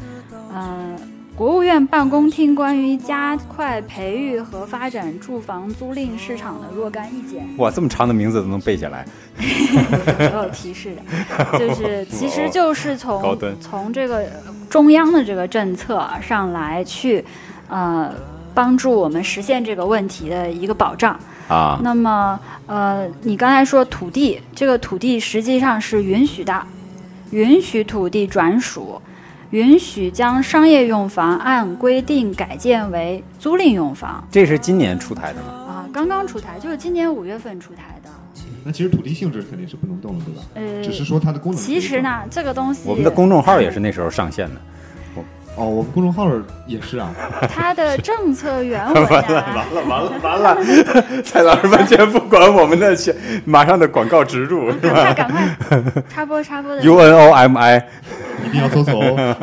[0.52, 0.96] 呃，
[1.37, 7.44] 国务院办公厅关于加快培育和发展住房租赁市场的若干意见。
[7.57, 9.05] 哇，这么长的名字都能背下来，
[10.31, 14.25] 都有提示的，就是其实就是从 从这个
[14.70, 17.25] 中央的这个政策上来去，
[17.68, 18.12] 呃，
[18.55, 21.18] 帮助我们实现这个问题的一个保障。
[21.49, 26.62] 啊，那么，呃，你刚才说土地，这个土地实际上是允许的，
[27.33, 29.03] 允许土地转属，
[29.55, 35.49] 允许将商业用房按规定改建为租赁用房这是今年出台的吗？
[35.49, 38.11] 啊，刚刚出台，就是今年五月份出台的。
[38.64, 40.43] 那其实土地性质肯定是不能动了，对吧？
[40.55, 41.61] 呃，只是说它的功能。
[41.61, 44.61] 其实，呢，这个东西我们的公众号也是那时候上线的。
[45.57, 46.29] 哦，我们公众号
[46.67, 47.11] 也是啊。
[47.49, 50.57] 他的政策原文啊，了完了完了完了，
[51.25, 52.97] 蔡老师完全不管我们的
[53.45, 55.31] 马上的广告植入是赶吧快赶
[55.85, 57.87] 快插播插播的，？U N O M I，
[58.47, 59.37] 一定要搜索哦。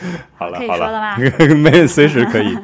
[0.00, 1.18] 可以好了好了说了吧，
[1.56, 2.56] 没随时可以。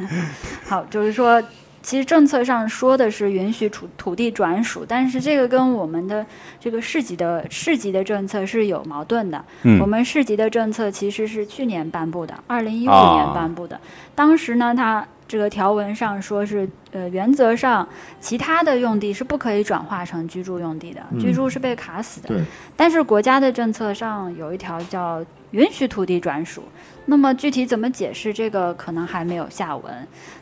[0.67, 1.43] 好，就是说，
[1.87, 6.27] 其实政策上说的是允许土土地转属，但是这个跟我们的
[6.59, 9.45] 这个市级的市级的政策是有矛盾的。
[9.63, 13.81] 嗯我们市级的政策其实是去年颁布的，二零一五啊年颁布的。
[14.17, 17.89] 当时呢，它这个条文上说是，呃，原则上
[18.21, 22.27] 其他的用地是不可以转化成居住用地的，嗯居住是被卡死的。
[22.27, 22.43] 对，
[22.75, 25.25] 但是国家的政策上有一条叫
[25.57, 26.63] 允许土地转属，
[27.07, 29.93] 那么具体怎么解释这个可能还没有下文。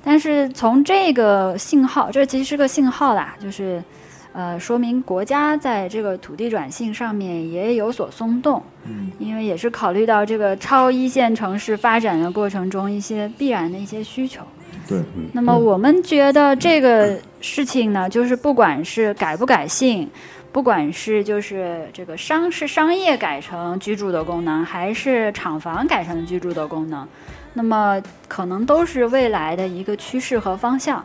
[0.02, 3.82] 但是从这个信号，这其实是个信号啦，就是
[4.32, 14.42] 呃说明国家在这个土地转性上面也有所松动，嗯，因为也是考虑到这个超一线城市发展的过程中一些必然的一些需求。
[14.88, 15.00] 对，
[15.32, 20.10] 那么我们觉得这个事情呢，就是不管是改不改姓，
[20.54, 27.04] 不管是就是这个商是商业改成居住的功能，还是厂房改成居住的功能，
[27.54, 31.04] 那么可能都是未来的一个趋势和方向。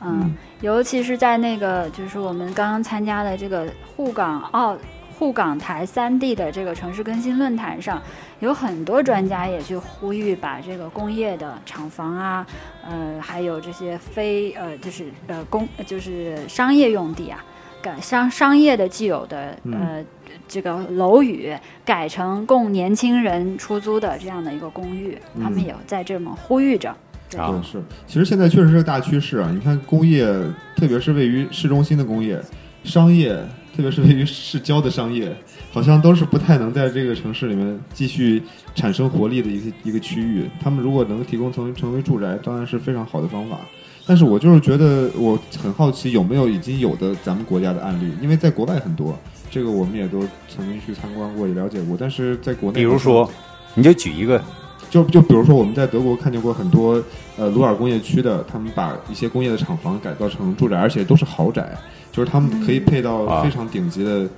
[0.00, 4.78] 嗯，嗯尤其是在那个就是我们刚刚参加的这个沪港澳
[5.18, 8.00] 沪港台三地的这个城市更新论坛上，
[8.38, 12.46] 有很多专家也去呼吁把这个工业的厂房啊，
[12.88, 17.44] 呃，还有这些非呃就是呃工就是商业用地啊，
[17.86, 20.04] 改商商业的既有的嗯呃
[20.48, 26.92] 这个楼宇改成供年轻人出租的这样的一个公寓，他们嗯也在这么呼吁着。
[27.30, 29.50] 对啊，是，其实现在确实是个大趋势啊！
[29.52, 30.26] 你看工业，
[30.74, 32.40] 特别是位于市中心的工业、
[32.82, 33.34] 商业，
[33.76, 35.32] 特别是位于市郊的商业，
[35.72, 38.42] 好像都是不太能在这个城市里面继续
[38.74, 40.44] 产生活力的一个一个区域。
[40.60, 43.58] 他们如果能提供成成为住宅，当然是非常好的方法。
[44.06, 49.18] 但是我就是觉得，我很好奇有没有已经有的咱们国家的案例，因为在国外很多，
[49.50, 51.96] 这个我们也都曾经去参观过，也了解过。
[51.98, 53.28] 但是在国内，比如说，
[53.74, 54.40] 你就举一个
[54.88, 57.02] 就就比如说，我们在德国看见过很多
[57.36, 61.76] 呃鲁尔工业区的，他们把一些工业的厂房改造成住宅，而且都是豪宅，
[62.12, 64.28] 就是他们可以配到啊非常顶级的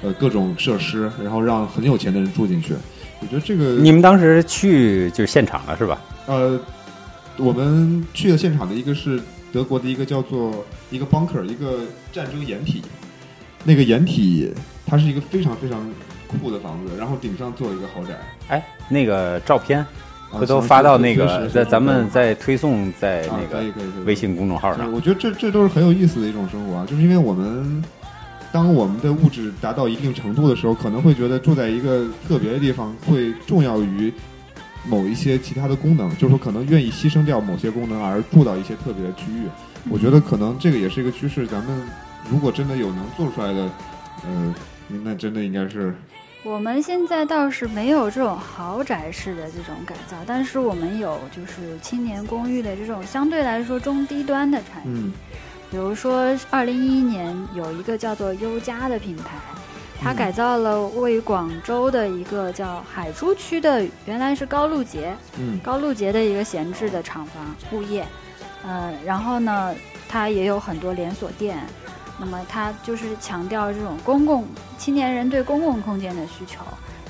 [0.00, 2.74] 呃各种设施，然后让很有钱的人住进去。
[3.20, 6.00] 我觉得这个你们当时去就是现场了是吧？
[6.26, 6.56] 呃，
[7.38, 9.20] 我们去的现场的一个是
[9.52, 11.80] 德国的一个叫做一个 bunker，一个
[12.12, 12.82] 战争掩体，
[13.64, 14.52] 那个掩体
[14.84, 15.88] 它是一个非常非常
[16.26, 18.18] 酷的房子，然后顶上做了一个豪宅。
[18.48, 19.86] 哎，那个照片啊
[20.30, 24.84] 回头发到那确个，实在咱们再推送在啊那个微信公众号上。
[24.84, 27.82] 是我觉得这这都是很有意思的一种生活啊，就是因为我们
[28.52, 34.12] 当我们的物质达到一定程度的时候，可能会觉得住在一个特别的地方会重要于
[34.84, 39.46] 某一些其他的功能，就是说可能愿意牺牲掉某些功能而住到一些特别的区域。
[39.90, 41.82] 我觉得可能这个也是一个趋势，咱们
[42.30, 43.70] 如果真的有能做出来的，
[44.24, 44.54] 呃，
[45.04, 45.94] 那真的应该是
[46.44, 54.92] 我们现在倒是没有这种豪宅式的这种改造，但是我们有就是青年公寓的这种相对来说中低端的产品。
[54.94, 55.12] 嗯
[55.70, 59.36] 比如说，二零一一年有一个叫做优家的品牌，
[60.00, 60.16] 它嗯。
[60.16, 68.06] 改造了位于广州的一个叫海珠区的，原来是高露洁，嗯高露洁的一个闲置的厂房物业，
[68.64, 69.74] 呃，然后呢，
[70.08, 71.58] 它也有很多连锁店，
[72.18, 76.60] 那么它就是强调这种公共青年人对公共空间的需求，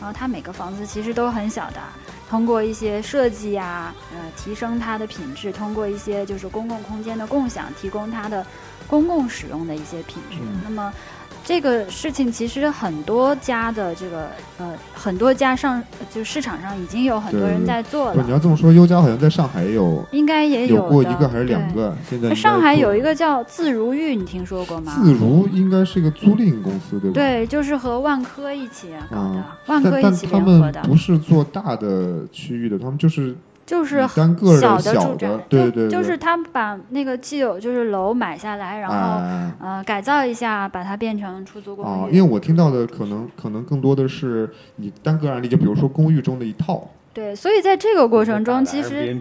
[0.00, 1.80] 然后它每个房子其实都很小的，
[2.28, 8.46] 通过一些设计呀，呃，提升它的品质，通过一些就是公共空间的共享，提供它的
[8.86, 10.38] 公共使用的一些品质。
[10.40, 10.60] 嗯。
[10.64, 10.92] 那么
[11.48, 24.92] 这个事情其实很多家的这个呃很多家上就市场上已经有很多人对对在做了你，要这么说，优家好像在上海也有应该也有过一个还是两个，现在上海有一个叫自如寓，你听说过吗？
[24.94, 27.14] 自如应该是一个租赁公司，对吧？
[27.14, 33.34] 对，就是和万科一起搞的，嗯万科一起联合的，们不是做大的区域的，他们就是
[33.68, 41.88] 就是单个儿小的小的住宅，对对对，就是他把那个既有就是楼买下来，然后、啊呃改造一下，把它变成出租公寓。
[41.88, 49.14] 啊，因为我听到的可能可能更多的是你单个案例，就比如说公寓中的一套对，所以在这个过程中，其实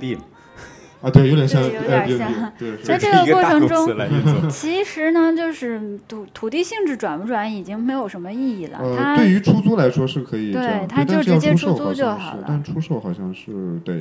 [1.01, 3.87] 啊，对，有点像有点像对，在这个过程中
[4.49, 8.79] 其实呢，就是土土地性质转不转已经没有什么意义了。
[8.81, 13.93] 呃，它对于出租来说是可以对样，它就直接出租就好了但出售好像是得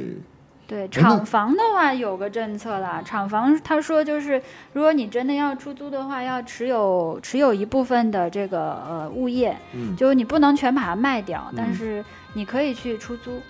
[0.67, 13.41] 对厂房的话有个政策啦，厂房他说就是，如果你真的要出租的话，要持有持有一部分的这个呃物业，嗯，就是你不能全把它卖掉，但嗯是你可以去出租。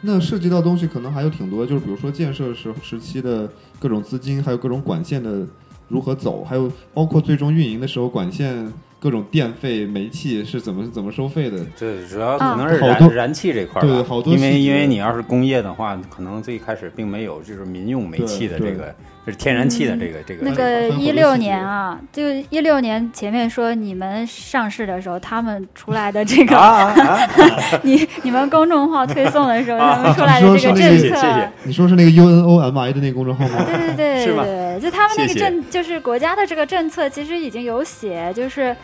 [0.00, 5.46] 那涉及到东西可能还有挺多，就是比如说建设时时期的各种资金，还有各种管线的
[5.88, 11.58] 如何走，还有包括最终运营的时候管线各种电费、煤气是怎么怎么收费的。
[11.74, 27.28] 这主要可能是好多燃燃气这块儿吧，对好多因为因为你要是工业的话，可能最开始并没有就是民用煤气的这个，就是天然气的这个这个那个一六年啊，就一六年前面说你们上市的时候，他们出来的这个，啊啊啊！
[27.82, 33.64] 你你们公众号推送的时候，他们出来的这个政策，谢谢你说是那个 UNOMI 的那个公众号吗？
[33.66, 34.44] 对对对是吧
[34.78, 38.76] 对，就他们那个谢谢政，就是国家的这个政策，其实已经有写，就是。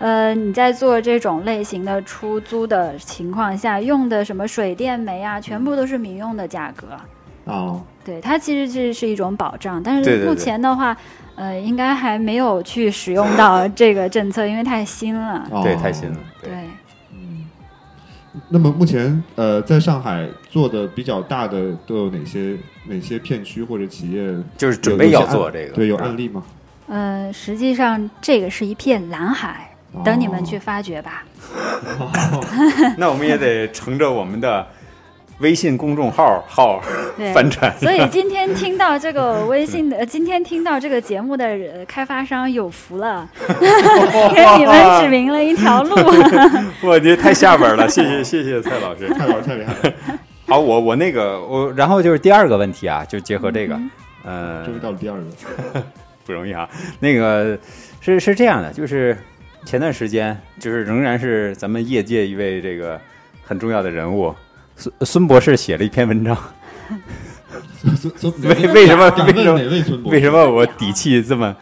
[0.00, 6.88] 呃，你在做这种类型的出租的情况下，用的什么水电煤啊，全部都是民用的价格。
[7.44, 10.94] 哦，对，它其实这是一种保障，但是目前的话，
[11.36, 15.46] 呃，应该还没有去使用到 这个政策，因为太新了。
[15.52, 16.16] 哦对，太新了。
[16.42, 16.58] 对，对，
[18.48, 22.56] 那么目前呃，在上海做的比较大的都有哪些
[22.86, 24.34] 哪些片区或者企业？
[24.56, 26.42] 就是准备要做这个，对，有案例吗？
[26.86, 29.70] 呃，实际上这个是一片蓝海，
[30.04, 31.24] 等你们哦去发掘吧。
[32.98, 34.66] 那我们也得乘着我们的
[35.38, 36.82] 微信公众号号
[37.16, 37.74] 对，翻船。
[37.78, 45.94] 所以今天听到这个微信的，呃 今天听到这个节目的呃开发商有福了， 给你们指明了一条路。
[46.82, 49.08] 我觉得太下本了，谢谢谢谢蔡老师。
[49.08, 49.94] 太好太厉害了，
[50.48, 53.80] 好，我我那个我，然后就是第二个问题啊，就结合这个，
[54.24, 55.82] 呃终，于到了第二个。
[56.26, 56.68] 不容易啊。
[57.00, 57.58] 那个
[58.00, 59.16] 是是这样的，就是
[59.64, 63.00] 前段时间就是仍然是咱们业界一位这个
[63.42, 64.34] 很重要的人物，
[64.76, 66.36] 孙孙博士写了一篇文章。
[67.96, 70.10] 孙孙 为为什么为什么？
[70.10, 71.54] 为什么我底气这么？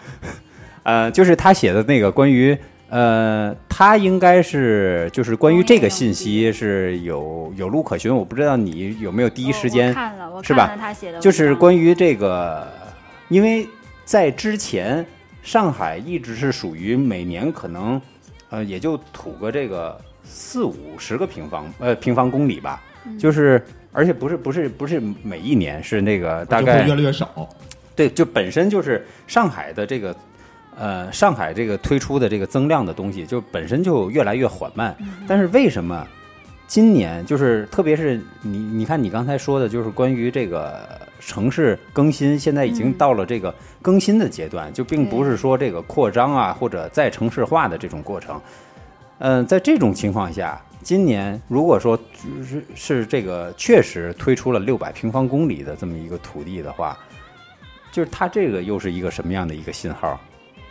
[0.85, 2.57] 呃，就是他写的那个关于
[2.93, 10.67] 呃，他应该是就是关于这个信息是有有路可循，我不知道你有没有第一时间我看了，我是吧？
[10.67, 12.69] 看了他写的，就是关于这个，
[13.31, 13.67] 因为
[14.05, 15.03] 在之前
[15.43, 17.99] 上海一直是属于每年可能
[18.51, 23.19] 呃也就吐个这个四五十个平方呃平方公里吧，嗯。
[23.19, 27.49] 就是而且不是不是不是每一年是那个大概越来越少。
[27.97, 30.15] 对，就本身就是上海的这个，
[30.77, 34.97] 呃，上海这个推出的这个增量的东西，就本身就越来越缓慢。
[35.29, 36.07] 但是为什么
[36.67, 40.89] 今年就是，特别是你，你看你刚才说的，就是关于这个
[41.21, 48.41] 城市更新，现在已经嗯到了这个更新的阶段，就并不是说这个扩张啊或者再城市化的这种过程。
[49.19, 51.97] 嗯、在这种情况下，今年如果说
[52.43, 56.99] 是是这个确实推出了六百平方公里的这么一个土地的话，
[57.93, 60.19] 就是它这个又是一个什么样的一个信号？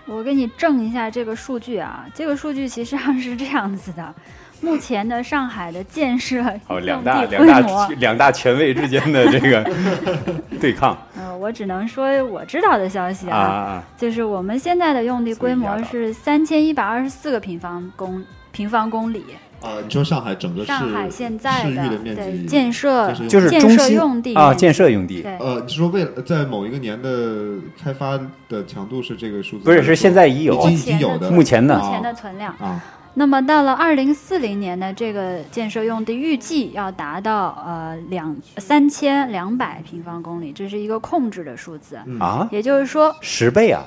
[0.05, 4.13] 我给你证一下这个数据啊，这个数据其实上是这样子的。
[4.63, 9.63] 目前的上海的建设哦，两大两大两大权威之间的这个
[10.61, 13.83] 对抗呃，我只能说我知道的消息啊！
[13.97, 19.25] 就是我们现在的用地规模是三千一百二十四个平方公平方公里。
[19.61, 29.63] 啊，你说上海整个市上海现在市域的面积建设就是建中心设用地啊，建设用地呃，你说为了在某一个年的开发的强度是这个数字？
[29.63, 32.53] 不是是现在已有已经已经有的目前的目前的存量。
[32.59, 32.83] 啊，
[33.13, 41.99] 那么到了二零四零年呢这个建设用地，预计要达到呃两三千两百平方公里，这是一个控制的数字。
[42.07, 43.83] 嗯啊，也就是说，十倍啊！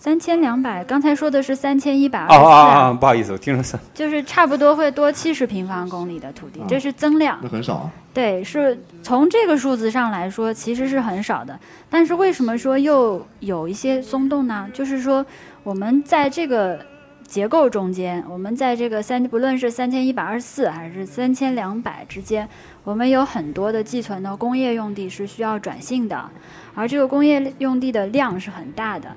[0.00, 7.36] 三千两百，刚才说的是三千一百二哦十四，啊啊啊，不好意思，我听成三 就是差不多会多七十平方公里的土地啊，这是增量。
[7.42, 7.90] 那很少啊。
[8.14, 11.58] 对，是从这个数字上来说，其实是很少的。
[11.90, 14.68] 但是为什么说又有一些松动呢？
[14.72, 15.26] 就是说，
[15.64, 16.78] 我们在这个
[17.26, 22.48] 结构中间，我们在这个三，不论是三千一百二十四还是三千两百之间，
[22.84, 26.30] 我们有很多的寄存的工业用地是需要转性的，
[26.74, 29.08] 而这个工业用地的量是很大的。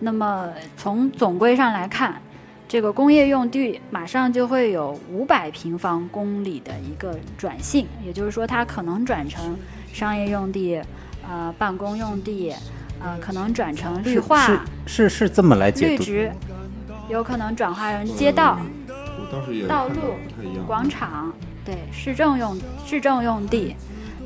[0.00, 2.20] 那么从总规上来看，
[2.68, 9.56] 这个工业用地马上就会有五百平方公里的一个转性，也就是说，它可能转成
[9.92, 10.80] 商业用地，
[11.28, 12.52] 呃，办公用地，
[13.00, 16.32] 呃，可能转成绿化、是是是这么来解读绿植，
[17.08, 18.58] 有可能转化成街道、
[19.68, 19.94] 道路。
[20.66, 21.32] 广场，
[21.64, 23.76] 对，市政用市政用地。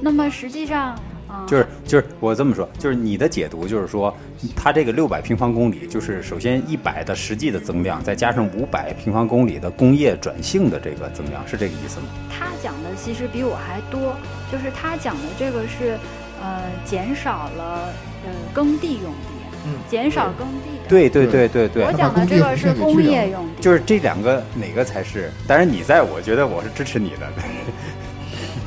[0.01, 1.10] 那么实际上，嗯、
[1.47, 4.15] 就是就是我这么说，就是你的解读就是说，
[4.55, 12.07] 它这个六百平方公里，就是首先一百的实际的增量，再加上五百平方公里的工业转性的这个增量，是这个意思吗？
[12.31, 14.15] 他讲的其实比我还多，
[14.53, 15.99] 就是他讲的这个是，
[16.41, 17.89] 呃，减少了
[18.25, 19.33] 呃耕地用地，
[19.67, 20.89] 嗯减少耕地的。
[20.89, 25.31] 对对对对对我，讲的这个是工业用地，就是这两个哪个才是？
[25.47, 27.29] 当然你在，我觉得我是支持你的，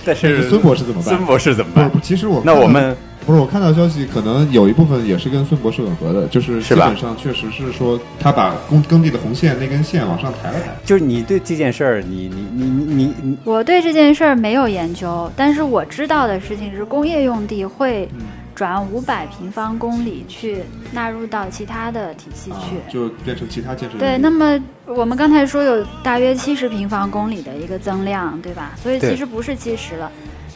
[0.06, 1.26] 但是孙博士怎么办孙？
[1.26, 1.90] 博士怎么办？
[1.90, 2.96] 不是，其实我那我们
[3.26, 10.76] 不是我看到消息，可能有一部分也是跟孙博士吻合的，就是基本上确实是说他把工耕地的红线那根线往上抬了抬。
[10.84, 18.22] 就是你对这件事儿，你你你你你你我对这件事儿没有研究，但是我知道的事情是，工业用地会嗯，
[18.56, 22.94] 转五百平方公里去纳入到其他的体系啊去。
[22.94, 23.98] 就变成其他建设。
[23.98, 28.72] 对，那么我们刚才说有大约七十平方公里的一个增量，对吧？
[28.82, 30.12] 所以其实不是七十了，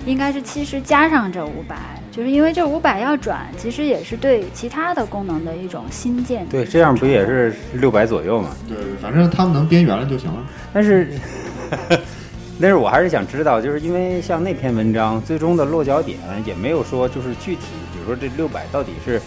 [0.05, 1.75] 应该是七十加上这五百，
[2.11, 6.45] 就是因为这五百要转，其实也是对其他的功能的一种新建。
[6.47, 8.49] 对，这样不也是六百左右嘛？
[8.67, 10.37] 对，反正他们能边缘了就行了。
[10.73, 11.09] 但是，
[12.59, 17.61] 但是我还是想知道，就是因为像那篇文章最终的落脚点也没有说就是具体，
[18.07, 19.21] 说这六百到底是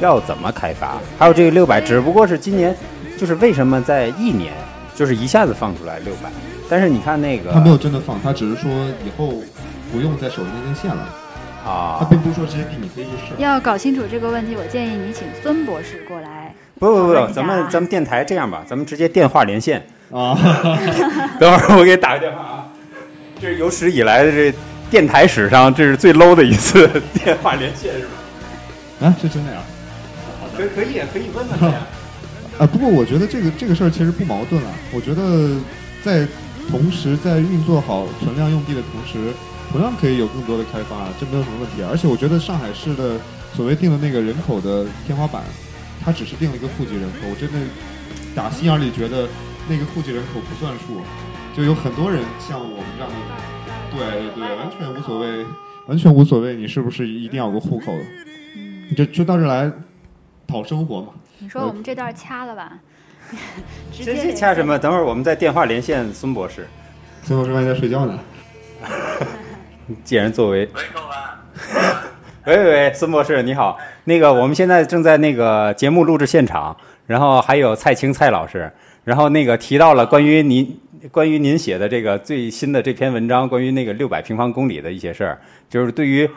[0.00, 2.74] 要怎么开发，还有这个六百只不过是今年
[3.16, 4.52] 就是为什么在一年
[4.94, 6.28] 就是一下子放出来六百，
[6.68, 8.70] 但是你看那个他没有真的放，他只是说
[9.04, 9.34] 以后
[9.92, 11.02] 不用再守着那根线了。
[11.02, 11.10] 啊
[11.64, 13.32] 他啊，并不是说直接给你可以去试。
[13.38, 16.54] 要搞清楚这个问题，我建议你请孙博士过来。
[16.78, 20.36] 不不不咱们咱们电台这样吧，咱们直接电话连线，啊，
[21.40, 22.68] 等会儿我给打个电话啊，
[23.40, 24.52] 这是有史以来的这
[24.94, 29.08] 电台史上这是最 low 的一次 电话连线是吧？
[29.08, 29.60] 啊，是真的呀。
[30.56, 31.84] 可可以可以问问他呀。
[32.58, 34.70] 啊，不过我觉得这个这个事儿其实不矛盾啊。
[34.92, 35.56] 我觉得
[36.04, 36.24] 在
[36.70, 39.34] 同时在运作好存量用地的同时，
[39.72, 41.88] 同样可以有更多的开发，这没有什么问题啊。
[41.90, 43.18] 而且我觉得上海市的
[43.52, 45.42] 所谓定的那个人口的天花板，
[46.04, 47.26] 它只是定了一个户籍人口。
[47.28, 47.58] 我真的
[48.32, 49.26] 打心眼里觉得，
[49.68, 51.02] 那个户籍人口不算数，
[51.56, 53.16] 就有很多人像我们这样的，
[53.96, 55.44] 对对对，完全无所谓，
[55.86, 57.92] 完全无所谓，你是不是一定要有个户口？
[58.90, 59.70] 你就就到这来
[60.46, 61.08] 讨生活嘛。
[61.38, 62.72] 你说我们这段掐了吧？
[63.92, 64.78] 直接掐什么？
[64.78, 66.66] 等会儿我们在电话连线孙博士，
[67.22, 68.18] 孙博士万一在睡觉呢？
[70.04, 70.82] 既然作为喂，
[72.44, 76.76] 各位，喂喂喂，孙博士你好，那个我们现在正在那个节目录制现场，
[77.06, 78.70] 然后还有蔡青蔡老师，
[79.04, 80.78] 然后那个提到了关于您
[81.12, 86.28] 关于您写的这个最新的这篇文章，关于那个六百平方公里的一些事儿，就是对于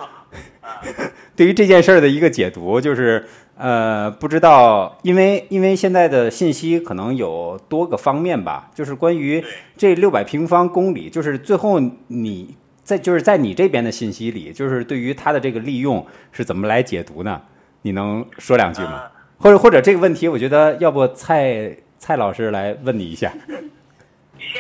[1.36, 3.26] 对于这件事儿的一个解读，就是
[3.58, 9.44] 呃，不知道，因为因为现在的信息可能有多个方面吧，就是关于
[9.78, 17.42] 这六百平方公里，就是最后你在就是在你这边的信息里，就是对于它的这个利用是怎么来解读呢？
[17.84, 19.04] 你能说两句吗？
[19.04, 23.32] 呃或者或者这个问题，我觉得要不蔡蔡老师来问你一下。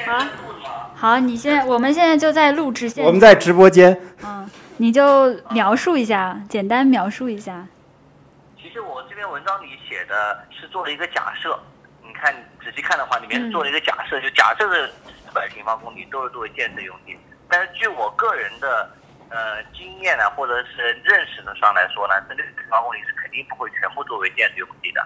[0.05, 0.25] 好，
[0.95, 7.65] 好，你现在我们现在就在录制现我们在直播间，嗯，你就描述一下，简单描述一下。
[8.61, 11.57] 其实我这篇文章里写的是做了一个假设，
[12.03, 17.17] 你看仔细看的话，里面是做了一个假设，就假设这四百平方公里都是作为建设用地。
[17.49, 18.89] 但是据我个人的
[19.30, 25.01] 呃经验呢，或者是认识的上来说呢，这六百平方公里是肯定不会全部作为建设用地的。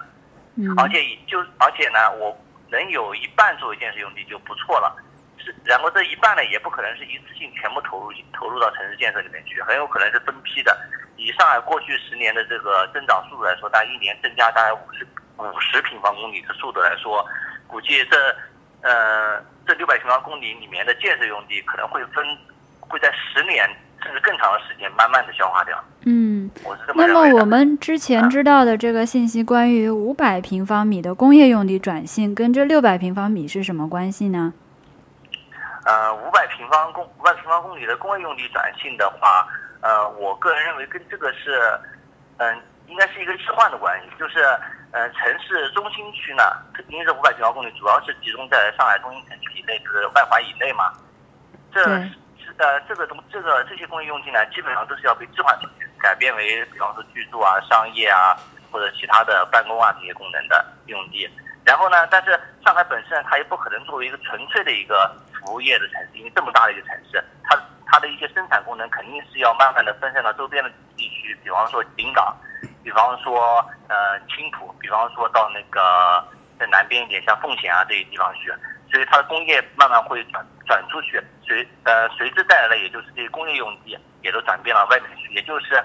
[0.55, 2.37] 嗯而且以就而且呢，我
[2.71, 4.95] 能有一半作为建设用地就不错了。
[5.37, 10.75] 是，然后这一半呢，也不可能是一次性全部投入投入到城市建设里面去，很有可能是分批的。
[11.17, 15.05] 以上海过去十年的这个增长速度来说，大概一年增加大概五十
[15.37, 17.25] 五十平方公里的速度来说，
[17.67, 18.35] 估计这
[18.81, 22.25] 呃这六百平方公里里面的建设用地可能会分
[22.79, 23.69] 会在十年
[24.03, 25.77] 甚至更长的时间慢慢的消化掉。
[26.05, 27.13] 嗯，我是这么那。
[27.13, 34.53] 么我们之前知道的这个信息，关于五百平方米的工业用地转性，跟这六百平方米是什么关系呢？
[35.85, 39.47] 呃，五百平方公五百平方公里的工业用地转性的话，
[39.81, 41.59] 呃，我个人认为跟这个是，
[42.37, 42.55] 嗯、
[42.87, 44.39] 应该是一个置换的关系，就是，
[44.91, 46.43] 呃，城市中心区呢，
[46.87, 50.93] 因为这五百平方公里主要是集中在上海中心城区以内，就是外环以内嘛，
[51.73, 51.81] 这
[52.61, 58.37] 呃这个东这个这些工业用地呢，基本上都是要被置换出去，改变为比方说居住啊、商业啊
[58.71, 61.29] 或者其他的办公啊这些功能的用地。
[61.65, 62.31] 然后呢，但是
[62.63, 72.35] 上海本身它也不可能作为一个纯粹的一个服务业的城市，因为这么大的一个城市，它它的一些生产功能肯定是要慢慢的分散到周边的地区，比方说临港，
[72.83, 76.23] 比方说呃青浦，比方说到那个
[76.59, 78.51] 在南边一点像奉贤啊这些地方去，
[78.91, 85.75] 所以它的工业慢慢会转转出去，随呃随之带来的也就是这些工业用地也都转变了外面去，也就是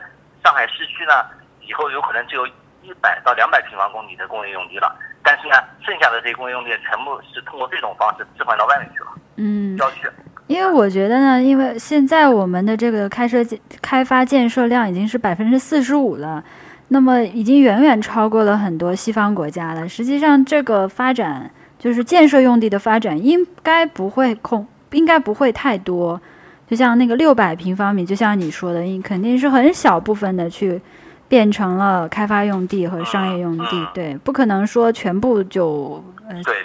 [0.44, 1.26] 上海市区呢
[1.60, 4.96] 以后有可能只有一百到两百平方公里的工业用地了。
[5.24, 9.06] 但是呢，剩下的这些工业用地全部是通过这种方式置换到外面去了，
[9.38, 10.08] 嗯，郊区。
[10.46, 16.44] 因为我觉得呢，因为现在我们的这个开设建开发建设量已经是百分之四十五了，
[16.88, 19.88] 那么已经远远超过了很多西方国家了。
[19.88, 26.20] 实际上，这个发展就是建设用地的发展，应该不会空，应该不会太多。
[26.68, 30.80] 就像那个六百平方米，就像你说的，你肯定是很小部分的去
[31.28, 36.02] 变成了开发用地和商业用地，对，不可能说全部就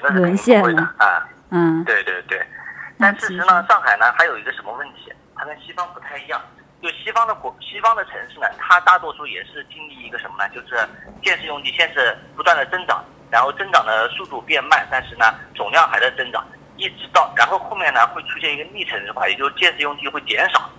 [0.10, 1.28] 沦陷了，啊。
[1.50, 2.42] 嗯，对对对。
[2.98, 5.12] 但事实呢，上海呢还有一个什么问题？
[5.36, 6.42] 它跟西方不太一样。
[6.82, 10.50] 就西方的国，西方的城市呢，它大多数也是经历一个什么呢？
[10.50, 10.78] 就是
[11.22, 16.44] 建设用地先是不断的增长，然后增长的速度变慢，但是呢总量还在增长，
[16.82, 20.70] 一直到然后后面呢会出现一个逆城市化，也就是建设用地会减少。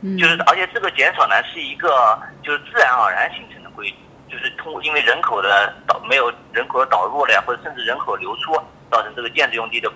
[0.00, 3.94] 嗯就是而且这个减少呢是一个就是自然而然形成的规律，
[4.28, 8.52] 就是通过因为人口的导没有人口的导入了呀，或者甚至人口流出，
[8.90, 9.90] 造成这个建设用地的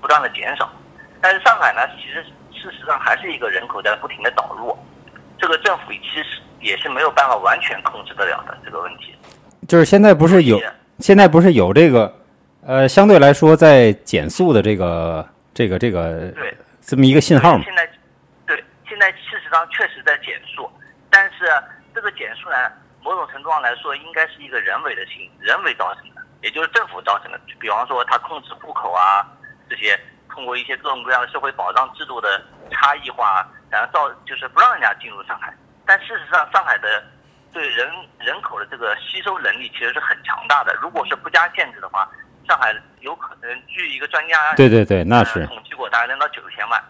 [0.00, 0.70] 不断的减少。
[1.20, 2.22] 但是上海呢，其实
[2.52, 4.76] 事实上还是一个人口在不停的导入，
[5.38, 9.14] 这个政府其实也是没有办法完全控制得了的这个问题。
[9.66, 10.60] 就是现在不是有
[11.00, 12.14] 现在不是有这个
[12.68, 17.64] 呃相对来说在减速的这个这个这个对这么一个信号嘛？
[17.64, 17.88] 现在
[18.46, 20.70] 对，现在事实上确实在减速，
[21.08, 21.48] 但是
[21.94, 27.40] 这个减速呢，某种程度上来说，应该是一个人为的性人为造成的，也就是政府造成的。
[27.58, 29.24] 比方说，他控制户口啊
[29.70, 29.98] 这些，
[30.28, 32.38] 通过一些各种各样的社会保障制度的
[32.70, 35.56] 差异化，然后造就是不让人家进入上海。
[35.86, 37.02] 但事实上，上海的
[37.50, 37.88] 对人
[38.18, 40.76] 人口的这个吸收能力其实是很强大的。
[40.82, 42.06] 如果是不加限制的话，
[42.48, 46.80] 上海有可能据一个专家对对对，那呃是，统计过，大概能到九千万。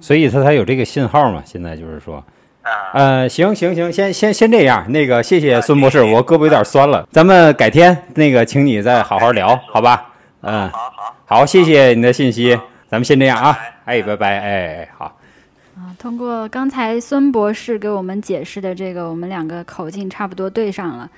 [0.00, 1.42] 所以他才有这个信号嘛。
[1.44, 2.22] 现在就是说，
[2.62, 4.84] 呃，呃，行行行，先先先这样。
[4.92, 9.92] 那个，谢谢啊孙博士，我胳膊有点酸了，咱们改天那个请你再好好聊，好吧？
[9.92, 10.04] 啊
[10.42, 12.54] 嗯，好好，好，谢谢你的信息，
[12.88, 15.17] 咱们先这样啊，哎，拜拜，哎，好。
[15.98, 21.10] 啊，通过刚才孙博士给我们解释的这个，我们两个口径差不多对上了。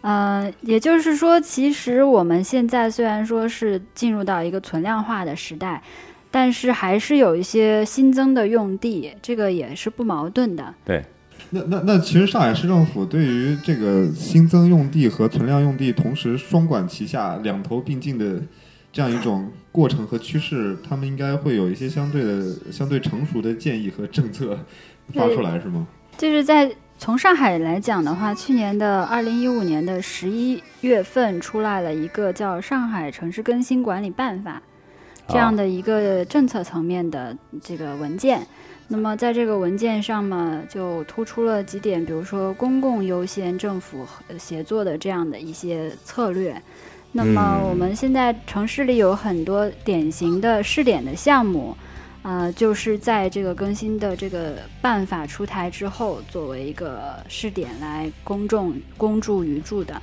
[0.00, 5.82] 呃，也就是说，其实我们现在虽然说是进入到一个存量化的时代，
[6.30, 10.74] 但是还是有一些新增的用地，这个也是不矛盾的。
[10.84, 11.04] 对
[11.50, 18.40] 那那那，其实上海市政府对于这个新增用地和存量用地同时双管齐下、两头并进的
[18.92, 24.58] 这样一种过程和趋势，他们应该会有一些相对的、相对成熟的建议和政策
[25.14, 25.86] 发出来，是吗？
[26.16, 26.68] 就是在
[26.98, 34.60] 从上海来讲的话，去年的二零一五年的十一月份出来了一个叫《上海城市更新管理办法》
[35.32, 38.44] 这样的一个政策层面的这个文件。
[38.88, 46.60] 那么在这个文件上嘛，就突出了几点，比如说公共优先、政府呃协作的这样的一些策略。
[47.18, 51.76] 那么嗯我们现在城市里有很多典型的试点的项目，
[52.22, 60.00] 呃，就是在这个更新的这个办法出台之后，作为一个试点来公众公诸于众的。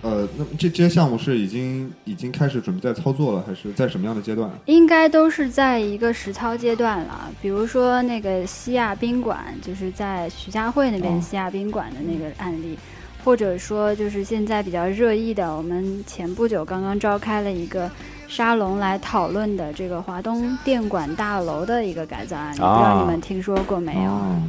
[0.00, 4.50] 呃，那么这这些项目是已经已经开始准备在操作了，还是在什么样的阶段？
[4.64, 7.30] 应该都是在一个实操阶段了。
[7.42, 12.78] 比如说那个西亚宾馆，就是在徐家汇那边哦西亚宾馆的那个案例，
[13.24, 17.90] 或者说就是现在比较热议的，我们前不久刚刚召开了一个
[18.28, 24.10] 沙龙来讨论的这个华东电管大楼的一个改造案例，不知道你们听说过没有？
[24.10, 24.42] 哦，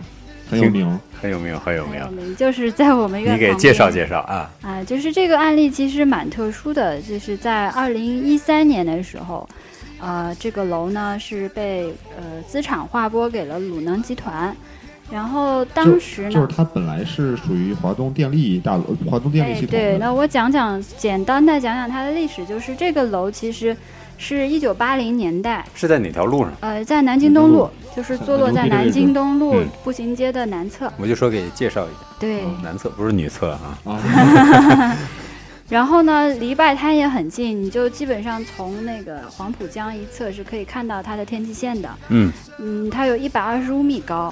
[0.49, 0.99] 很有名。
[1.21, 2.35] 很有名，很有名没有，。
[2.35, 4.51] 就是在我们院你给介绍介绍啊？
[4.61, 9.47] 啊，就是这个案例其实蛮特殊的，就是在二零一三年的时候，
[9.99, 14.55] 呃，这个楼呢是被呃资产划拨给了鲁能集团，
[15.11, 23.75] 然后当时呢，就是它本来是属于华东电力大楼、华东电力哎，系统对，那我讲讲简单的讲讲它的历史，就是这个楼其实
[24.17, 26.51] 是一九八零年代，是在哪条路上？
[26.61, 32.41] 呃，在南京东路，就是坐落在南京东路嗯步行街的南侧，我就说给介绍一下，对。
[32.63, 33.77] 南侧不是女厕啊。
[33.85, 34.97] 啊
[35.69, 41.89] 然后呢，离外滩也很近，你就基本上从那个黄浦江一侧是可以看到它的天际线的。
[42.09, 44.31] 嗯，嗯，它有一百二十五米高，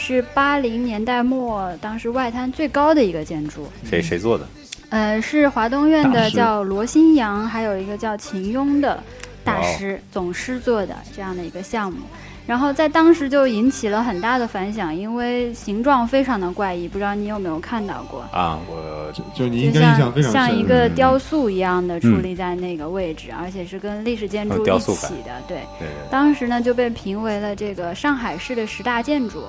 [0.00, 3.68] 是八零年代末当时外滩最高的一个建筑。
[3.84, 4.48] 谁谁做的？
[4.88, 9.00] 呃，是华东院的叫罗新阳，还有一个叫秦庸的
[9.44, 11.98] 大师、总师做的这样的一个项目。
[12.46, 18.22] 然后在当时就引起了很大的反响，因为形状非常的怪异，不知道你有没有看到过？
[18.32, 20.40] 啊，我就就你应该印象像非常深。
[20.40, 25.40] 像一个嗯雕塑一样的嗯矗立在那个位置，而且是跟历史建筑一起的。
[25.46, 29.44] 对，对对当时呢就被评为了这个上海市的十大建筑。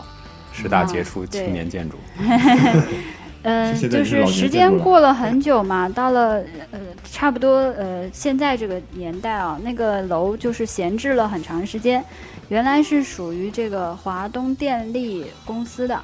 [0.52, 1.98] 十大杰出青年建筑。
[3.44, 6.80] 嗯，就是时间过了很久嘛，到了呃
[7.12, 12.04] 差不多呃现在这个年代啊，那个楼就是闲置了很长时间，
[12.50, 16.00] 原来是属于这个华东电力公司的，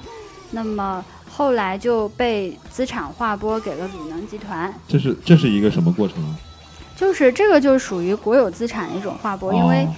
[0.49, 4.73] 那么后来就被资产划拨给了鲁能集团。
[4.87, 6.33] 这是这是一个什么过程啊？
[6.95, 9.93] 就是这个就属于国有资产的一种划拨，因为哦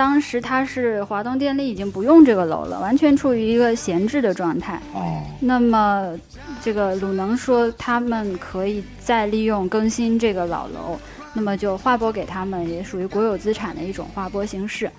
[0.00, 4.80] 当时它是华东电力已经不用这个楼了，完全处于一个闲置的状态。
[4.94, 6.18] 哦，那么
[6.62, 10.98] 这个鲁能说他们可以再利用更新这个老楼，
[11.34, 14.90] 那么就划拨给他们，也属于国有资产的一种划拨形式。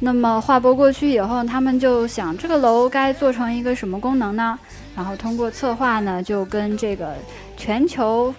[0.00, 4.58] 那么划拨过去以后，他们就想这个楼该做成一个什么功能呢？
[4.96, 7.14] 然后通过策划呢，就跟这个
[7.56, 8.34] 全球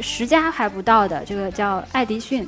[0.00, 2.44] 十家还不到的这个叫爱迪逊，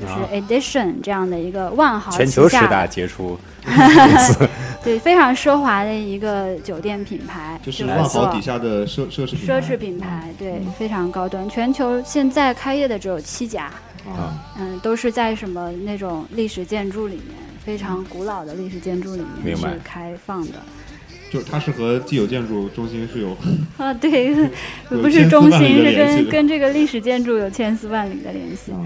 [0.00, 0.28] 就是啊。
[0.32, 3.38] Edition 这样的一个万豪全球十大杰出。
[3.66, 3.74] 公
[4.18, 4.48] 司，
[4.84, 9.52] 对非常奢华的一个酒店品牌，就是万豪底下的奢奢侈品牌。
[9.52, 11.48] 奢侈品牌，对，非常高端。
[11.50, 13.64] 全球现在开业的只有七家，
[14.06, 17.34] 啊，嗯，都是在什么那种历史建筑里面，
[17.64, 19.70] 非常古老的历史建筑里面明白。
[19.70, 20.52] 是开放的。
[21.28, 23.36] 就是它是和既有建筑中心是有
[23.78, 24.32] 啊，对，
[24.88, 28.70] 不是中心，是跟跟这个历史建筑有千丝万缕的联系。
[28.70, 28.78] 啊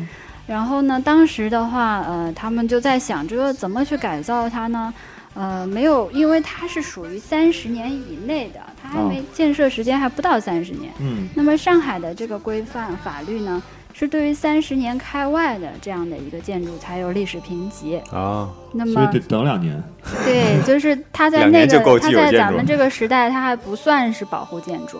[0.50, 4.92] 然后呢，当时的话，呃，他们就在想这个怎么去改造它呢？
[5.34, 10.92] 呃，没有，因为它是属于三十年以内的，它还没哦建设时间还不到三十年。
[10.98, 17.98] 嗯那么上海的这个规范法律呢，是对于三十年开外的这样的一个建筑才有历史评级。
[18.10, 19.80] 啊，那么所以得等两年。
[20.24, 24.98] 对， 就是它在那年就够个它在咱们这个时代，它还不算是保护建筑。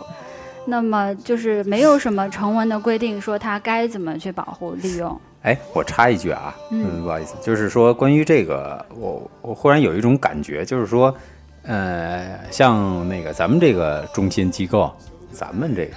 [0.66, 5.20] 那么就是没有什么成文的规定说它该怎么去保护利用。
[5.42, 11.14] 哎，我插一句啊，嗯嗯，不好意思，就是说关于这个，我我忽然有一种感觉，就是说，
[11.62, 14.92] 呃，像那个咱们这个中心机构，
[15.32, 15.92] 咱们这个，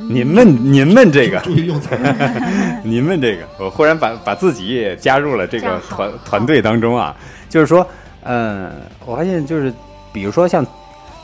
[0.08, 1.90] 您们您们这个，注意用词。
[2.82, 7.14] 您们这个，我忽然把把自己也加入了这个这团团队当中啊。
[7.50, 7.86] 就是说，
[8.22, 8.72] 嗯，
[9.04, 9.70] 我发现就是，
[10.14, 10.66] 比如说像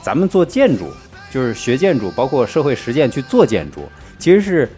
[0.03, 0.91] 咱们做建筑，
[1.31, 3.89] 就是学建筑，包括社会实践去做建筑，
[4.19, 4.69] 其实是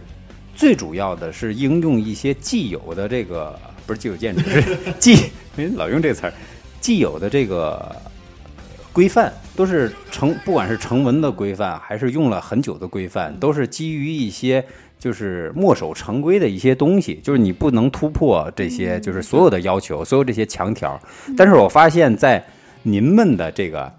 [0.58, 3.56] 最主要的是应用一些既有的这个
[3.86, 5.14] 不是既有建筑，是既
[5.56, 6.32] 哎老用这词儿，
[6.80, 7.94] 既有的这个
[8.92, 14.64] 规范都是成，不管是成文的规范，还是用了很久的规范，都是基于一些
[14.98, 21.00] 就是墨守成规的一些东西，就是你不能突破这些，就是所有的要求，所有这些强条。
[21.36, 22.44] 但是我发现，在
[22.82, 23.92] 您们的这个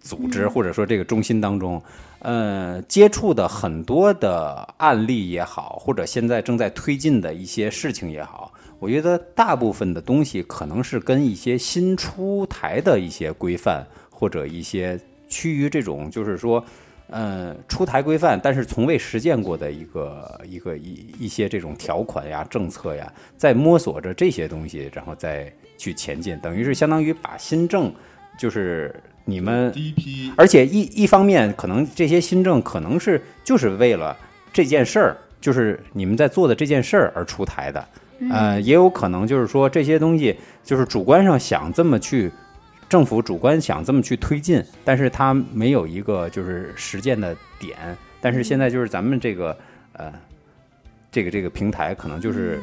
[0.00, 1.82] 组织或者说这个中心当中，
[2.20, 14.98] 呃，接触的很多的案例也好，或者现在正在推进的一些事情也好，我觉得大部分的东西可能是跟一些新出台的一些规范或者一些
[15.28, 16.64] 趋于这种就是说。
[17.12, 27.92] 呃，出台规范，但是从未实践过的一个一个一一些这种条款呀、政策呀，在摸索着这些东西，然后再去前进，等于是相当于把新政，
[28.38, 28.94] 就是
[29.24, 34.16] 你们第一批而且一一方面，可能这些新政可能是就是为了
[34.52, 37.88] 这件事儿，就是你们在做的这件事儿而出台的，
[38.30, 42.30] 呃，也有可能就是说这些东西就是主观上想这么去，
[42.88, 47.76] 政府主观想这么去推进，但是它没有一个就是实践的点，
[48.20, 49.56] 但是现在就是咱们这个
[49.92, 50.12] 呃。
[51.12, 52.60] 这个这个平台可能就是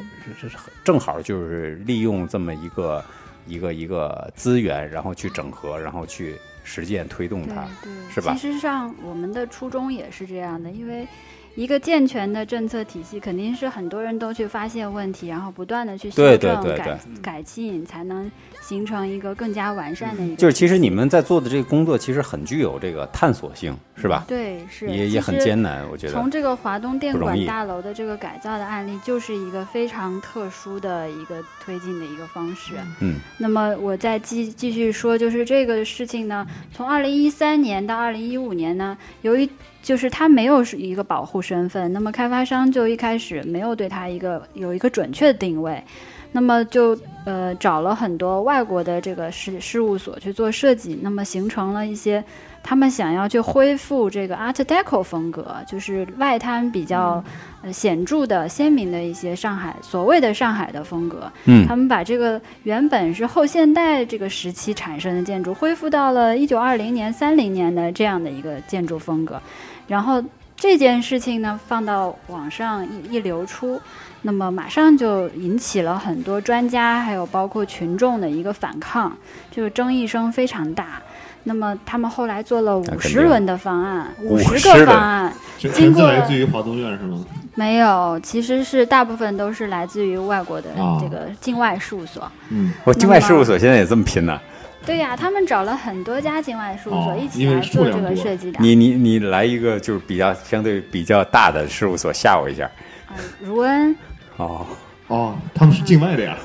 [0.82, 3.04] 正好就是利用这么一个
[3.48, 7.66] 一个一个资源，然后去整合，然后去实践推动对它。
[7.82, 11.06] 对，是吧其实上我们的初衷也是这样的，因为
[11.54, 18.30] 一个健全的政策体系，肯定是很多人都去发现问题，然后不断的去修对正、对对改改进，才能
[18.62, 20.36] 形成一个更加完善的一个。
[20.36, 24.24] 就是其实你们在做的这个工作，其实很具有这个探索性，是吧？
[24.28, 26.30] 对是也也很艰难，我觉得从。
[26.30, 32.74] 这个华东电管大楼的这个改造的案例，就是一个非常特殊的一个推进的一个方式。
[33.00, 39.48] 嗯那么我再继继续说，就是这个事情呢，从二零一三年到二零一五年呢，由于
[39.88, 45.82] 就是它没有是一个保护身份，那么开发商就一开始没有对它一个有一个准确的定位，
[46.30, 52.22] 那么就呃找了很多外国的这个事事务所去做设计，那么形成了一些
[52.62, 57.24] 他们想要去恢复这个 Art Deco 风格，就是外滩比较
[57.62, 61.32] 呃显著的鲜明的一些上海所谓的上海的风格。
[61.46, 69.40] 嗯他们把这个原本是后现代这个时期产生的建筑，恢复到了一九二零年、三零年的这样的一个建筑风格。
[69.88, 70.22] 然后
[70.54, 73.80] 这件事情呢，放到网上一一流出，
[74.22, 79.16] 那么马上就引起了很多专家还有包括群众的一个反抗，
[79.50, 81.02] 就是争议声非常大。
[81.44, 87.24] 那么他们后来做了五十轮的方案，五十个方案，经过来自于华东院是吗？
[87.54, 92.30] 没有，其实是大部分都是来自于外国的哦这个境外事务所。
[92.50, 94.38] 嗯，我境外事务所现在也这么拼呢。
[94.86, 98.58] 对呀、他们找了很多家境外事务所哦一起因为来做这数量多个设计的。
[98.60, 102.64] 你你你来一个就是比较相对比较大的事务所吓我一下。
[103.06, 103.94] 啊，如恩，
[104.36, 104.66] 哦，
[105.08, 106.36] 哦，他们是境外的呀。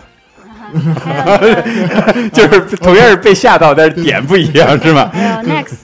[2.31, 5.77] 就是同样是被吓到，但是点不一样，是吗 还有 Next，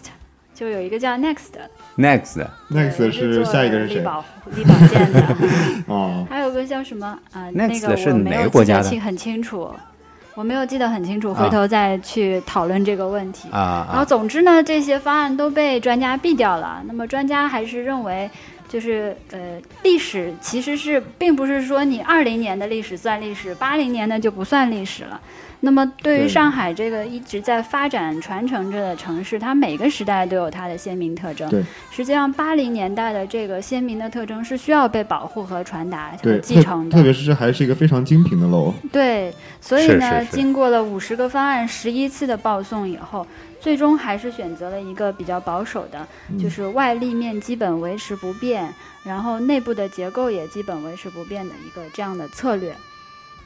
[0.54, 3.96] 就有一个叫 Next 的？Next，Next 是下一个是谁？
[3.96, 4.24] 力保
[4.88, 5.36] 健的，
[5.88, 9.70] 哦，还有个叫什么啊？Next 那个是没有哪个国家的记得清很清楚，
[10.40, 13.50] 我没有记得很清楚，啊回头再去讨论这个问题。
[13.52, 16.82] 啊然后啊，总之呢，这些方案都被专家毙掉了。
[16.88, 18.30] 那么专家还是认为，
[18.70, 25.20] 就是呃，历史其实是并不是说你二零年的历史算历史，八零年的就不算历史了。
[25.62, 31.50] 那么对于上海这个一直在发展传承着的城市，它每个时代都有它的鲜明特征。
[31.50, 36.92] 对，实际上八零年代的这个鲜明的特征是需要被保护和传达继承的。
[36.92, 38.74] 特特别是这还是一个非常精品的楼。
[38.92, 43.28] 对，所以呢，是是经过了五十个方案、十一次的报送以后，
[43.60, 52.74] 最终还是选择了一个比较保守的，嗯就是外立面基本维持不变，然后内部的结构也基本维持不变的一个这样的策略。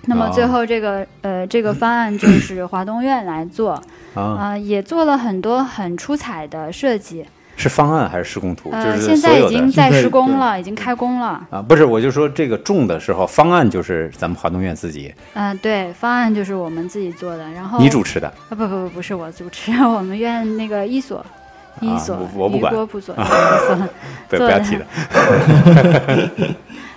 [0.05, 3.71] 那么哦最后这个、呃这个方案就是华东院来做，
[4.13, 7.25] 啊、啊，也做了很多很出彩的设计，
[7.55, 8.69] 是方案还是施工图？
[8.69, 11.47] 就呃，是现在已经在施工了，已经开工了。
[11.49, 21.25] 啊，不是，我就说这个种的时候，方案就是咱们华东院自己嗯、对，方案就是我们自己做的，然后你主持的，啊，不不不，不是我主持， 我们院那个一所，
[21.79, 23.87] 一啊所，我我不管余国普所，一所。
[24.27, 24.85] 不不要 提的。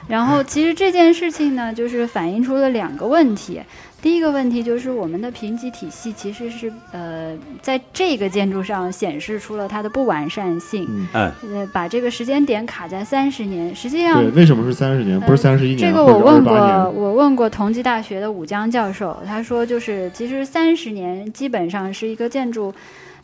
[0.08, 3.60] 然后其实这件事情呢，就是反映出了两个问题。
[4.02, 16.54] 第一个问题就是我们的评级体系其实是呃，在这个建筑上显示出了它的不完善性，嗯，嗯，呃，把这个时间点卡在三十年，实际上对，为什么是三十年，不是三十一年这个我问过？
[16.90, 22.72] 我问过同济大学的武江教授，他说就是其实三十年基本上是一个建筑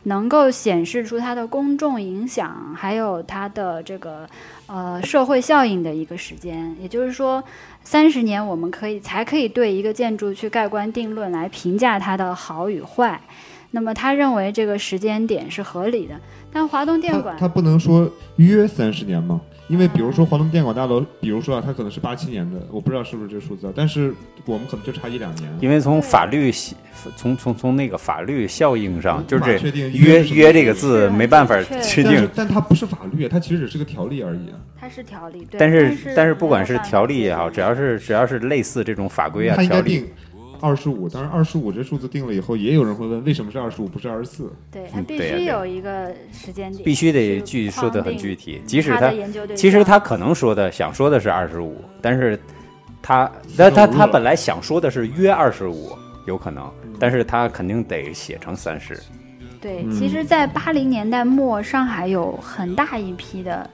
[0.03, 4.27] 能够显示出它的公众影响，还有它的这个
[4.67, 6.75] 呃社会效应的一个时间。
[6.81, 7.43] 也就是说，
[7.83, 13.19] 三十年我们可以才可以对一个建筑去盖棺定论来评价它的好与坏。
[13.71, 16.13] 那么他认为这个时间点是合理的，
[16.51, 19.41] 但华东电管他他不能说约三十年吗？
[19.69, 24.13] 因为比如说华东电管大楼，比如说啊，它可能是八七年的，我不知道是不是这个数字啊，但是
[24.45, 25.49] 我们可能就差一两年。
[25.61, 26.51] 因为从法律
[27.15, 32.29] 从从从那个法律效应上，就是这约约这个字没办法确定。
[32.35, 34.59] 但它不是法律，它其实只是个条例而已啊。
[34.79, 40.05] 它是条例，对，但是是但是不管是条例也好，只要是只要是类似这种法规啊条例，
[40.63, 44.49] 二十五，当然二十五这数字定了以后，也有人会问为什么是二十五不是二十四？
[44.71, 48.61] 对，它嗯必须有一个时间点，必须得是具说的很具体。
[48.65, 49.11] 即使他
[49.55, 52.39] 其实他可能说的想说的是二十五，但是
[53.01, 55.91] 他但他他本来想说的是约二十五，
[56.25, 58.97] 有可能，但是他肯定得写成三十。
[59.59, 63.69] 对，嗯其实，在八零年代末，上海有很大一批的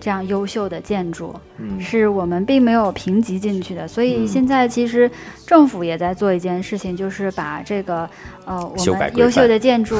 [0.00, 3.86] 这样优秀的建筑，嗯，是我们并没有评级进去的。
[3.88, 5.10] 所以嗯现在其实
[5.46, 8.08] 政府也在做一件事情，就是把这个
[8.44, 9.96] 呃我们优秀的建筑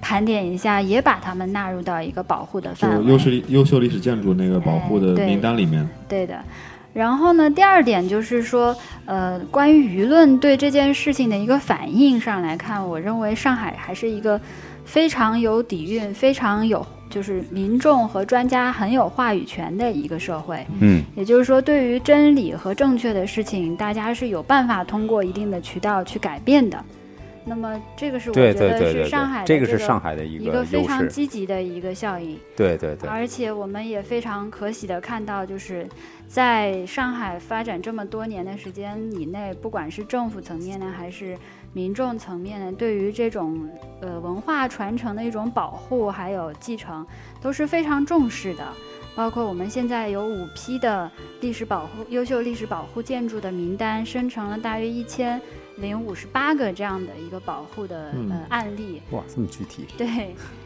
[0.00, 3.10] 盘点一下，也把它们纳入到一个保护的就范围。
[3.10, 6.38] 优秀历优秀历史建筑那个保护的名单里面，对的。
[6.92, 8.74] 然后呢，第二点就是说，
[9.04, 14.40] 呃，关于舆论对这件事情的一个反应上来看，我认为上海还是一个
[14.86, 16.86] 非常有底蕴、非常有
[17.16, 20.62] 就是民众和专家很有话语权的一个社会。
[20.80, 26.78] 嗯，也就是说，对于真理和正确的事情，大家是有办法通过一定的渠道去改变的。
[27.46, 31.08] 那么，这个是我觉得是上海，的这个是上海的一一个一个非常。
[31.08, 32.38] 积极的一个效应。
[32.54, 35.88] 对对对，而且我们也非常可喜的看到，就是
[36.28, 41.34] 在上海发展这么多年的时间以内，不管是政府层面呢，还是
[41.72, 43.68] 民众层面呢，对于这种
[44.00, 47.06] 呃文化传承的一种保护还有继承，
[47.40, 48.64] 都是非常重视的。
[49.14, 51.10] 包括我们现在有五批的
[51.40, 55.40] 历史保护优秀历史保护建筑的名单，生成了大约一千
[55.78, 59.00] 零五十八个这样的一个保护的、嗯呃案例。
[59.12, 59.86] 哇，这么具体。
[59.96, 60.06] 对，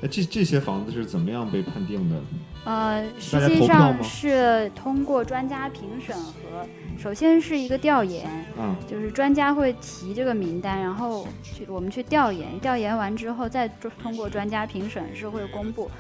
[0.03, 2.17] 哎，这这些房子是怎么样被判定的？
[2.65, 6.67] 呃，实际上是通过专家评审和，
[7.01, 8.29] 首先是一个调研，
[8.59, 13.67] 嗯，就是专家会提这个名单，然后去我们去调研，调研完之后再
[14.03, 15.91] 通过专家评审是会公布，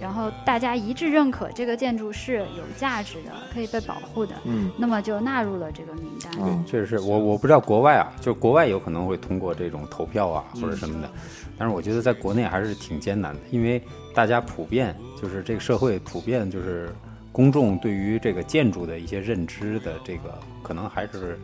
[0.00, 4.70] 然后大家一致认可这个建筑是有价值的，可以被保护的，嗯。
[4.78, 6.32] 那么就纳入了这个名单。
[6.40, 11.10] 嗯，确实是我我不知道国外啊，就是国外有可能会通过这种投票啊嗯或者什么的，
[11.58, 13.82] 但是我觉得在国内还是挺艰难的，因为
[14.14, 16.94] 大家普遍就是这个社会普遍就是
[17.34, 21.36] 公众对于这个建筑的一些认知的这个可能还是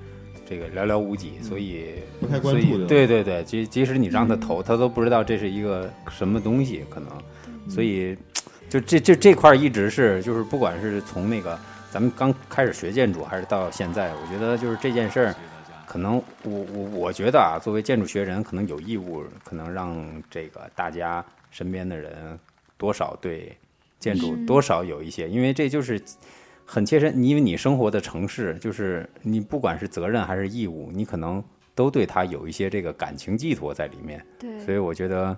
[0.48, 2.86] 这个寥寥无几，所以嗯不太关注的。
[2.86, 7.08] 对对对，即即使你让他投，他都不知道这是一个什么东西，可能，
[7.68, 8.16] 所以
[8.68, 11.58] 就这这这块儿一直是就是不管是从那个
[11.90, 15.34] 咱们刚开始学建筑，还是到现在，我觉得就是这件事儿，
[15.88, 19.96] 可能我我我觉得啊，作为建筑学人，可能有义务，可能让
[20.30, 22.38] 这个大家身边的人
[22.78, 23.56] 多少对
[24.00, 26.02] 建筑嗯多少有一些，因为这就是
[26.64, 31.42] 很切身，因为你生活的城市，就是你不管是责任还是义务，你可能
[31.74, 35.36] 都对它有一些这个感情寄托在里面，对，所以我觉得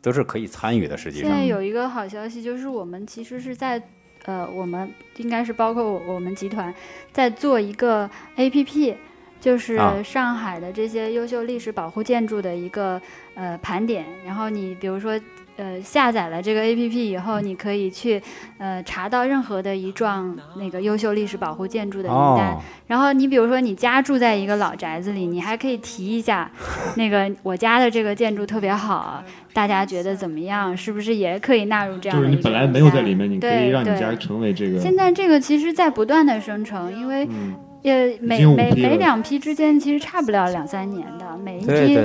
[0.00, 0.96] 都是可以参与的。
[0.96, 3.82] 实际上现在，有一个好消息，就是我们其实是在，
[4.24, 6.74] 呃，我们应该是包括我我们集团
[7.12, 8.94] 在做一个 APP，
[9.40, 13.00] 就是啊上海的这些优秀历史保护建筑的一个
[13.34, 14.04] 呃盘点。
[14.24, 15.18] 然后你比如说，
[15.60, 18.20] 呃，下载了这个 APP 以后，你可以去
[18.56, 22.54] 呃查到任何的一幢那个优秀历史保护建筑的名单。
[22.54, 26.50] 哦，然后你比如说你家住在一个老宅子里，你还可以提一下，
[26.96, 30.74] 那个我家的这个建筑特别好，大家觉得怎么样？
[30.74, 41.98] 是不是也可以纳入这样就是的一个你本来没有在里名面，你可对以让你对家成为这个，现在这个其实在不断的生成，因为嗯，也每每每两批之间其实差不了两三年的，每一批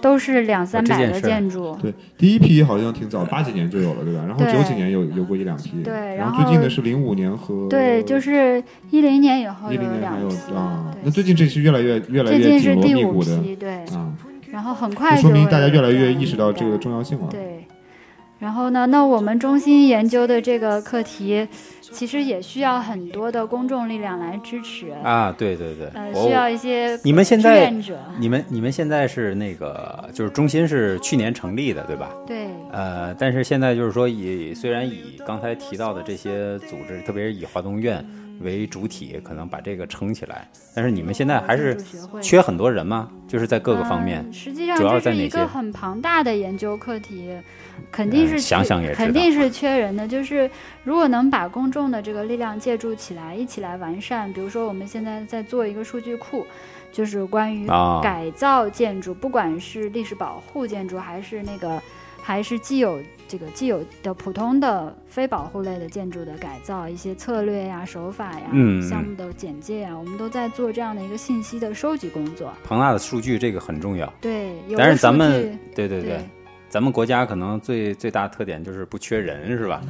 [0.00, 1.76] 都是两三百个这件事儿建筑。
[1.82, 4.24] 对，第一批好像挺早，八几年就有了，对吧？
[4.26, 14.12] 然后九几年有有过一两批，对然然后最近的是零五年和对，就是一零年以后一有零年还有两批，啊，那，最近这是越来越越来越紧锣近是第五密鼓的批，对，啊，
[14.52, 17.26] 然后很快说明大家越来越意识到这个单重要性了。
[17.30, 17.64] 对，
[18.38, 21.48] 然后呢，那我们中心研究的这个课题，
[21.96, 32.12] 其实也需要很多的公众力量来支持，啊，对对对，呃，需要一些你们现志在愿者，你们你们现在是那个就是中心是去年成立的对吧？
[32.26, 38.04] 对，呃，但是现在就是说以虽然以刚才提到的这些组织，特别是以华东院
[38.42, 41.74] 为主体，可能把这个撑起来，但是你们现在还是
[42.20, 43.08] 缺很多人吗？
[43.26, 45.38] 就是在各个方面嗯，实际上主要这是一在哪些？
[45.38, 47.30] 个很庞大的研究课题，
[47.90, 50.06] 肯定是嗯想想也知道肯定是缺人的。
[50.06, 50.50] 就是
[50.84, 56.46] 如果能把公众的这个力量借助起来，一起来完善，比如说我们现在在做一个数据库，
[56.92, 61.80] 就是关于啊改造建筑，不管是历史保护建筑，还是那个
[62.22, 72.52] 还是既有这个既有的普通的非保护类的建筑的改造，一些策略呀、手法呀、嗯项目的简介呀，我们都在做这样的一个信息的收集工作。
[72.64, 74.12] 庞大的数据这个很重要。
[74.20, 76.20] 对，有但是咱们对对对对，
[76.68, 79.80] 咱们国家可能最最大特点就是不缺人，是吧？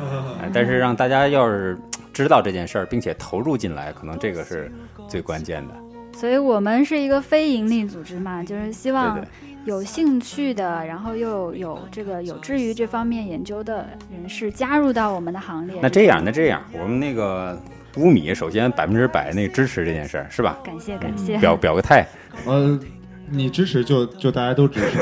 [0.41, 1.77] 哎但是让大家要是
[2.12, 4.70] 知道这件事儿，并且投入进来，可能这个是
[5.09, 5.74] 最关键的。
[6.14, 9.20] 所以我们是一个非盈利组织嘛，就是希望，
[9.66, 15.79] 有兴趣的，然后又有这个有志于这方面研究的人士加入到我们的行列。
[15.83, 17.61] 那这样，那这样，我们那个
[17.97, 20.57] 乌米首先百分之百那个支持这件事儿，是吧？
[20.64, 21.37] 感谢感谢。
[21.37, 22.07] 表表个态，
[22.47, 22.81] 呃，
[23.29, 24.99] 你支持就就大家都支持。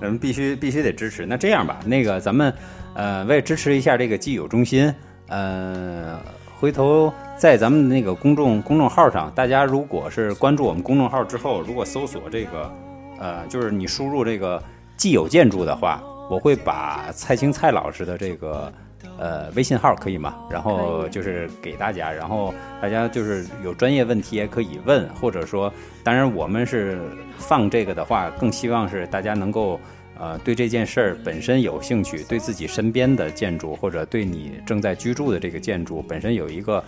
[0.00, 1.26] 咱们必须必须得支持。
[1.26, 2.52] 那这样吧，那个咱们
[2.94, 4.92] 呃为支持一下这个既有中心，
[5.28, 6.18] 呃，
[6.58, 12.72] 回头在咱们那个公众公众号上，大家如果是关注我们公众号之后，如果搜索这个
[13.18, 14.62] 呃，就是你输入这个
[14.96, 18.72] 既有建筑的话，我会把蔡青蔡老师的这个。
[19.20, 20.34] 呃，微信号可以吗？
[20.50, 25.70] 然后就是给大家，然后大家就是有专业问题也可以问，或者说，
[26.02, 26.98] 当然我们是
[27.36, 29.78] 放这个的话，更希望是大家能够
[30.18, 36.82] 呃对这件事儿本身有兴趣，对自己身边的建筑或者对你正在居住的这个建筑本身有一个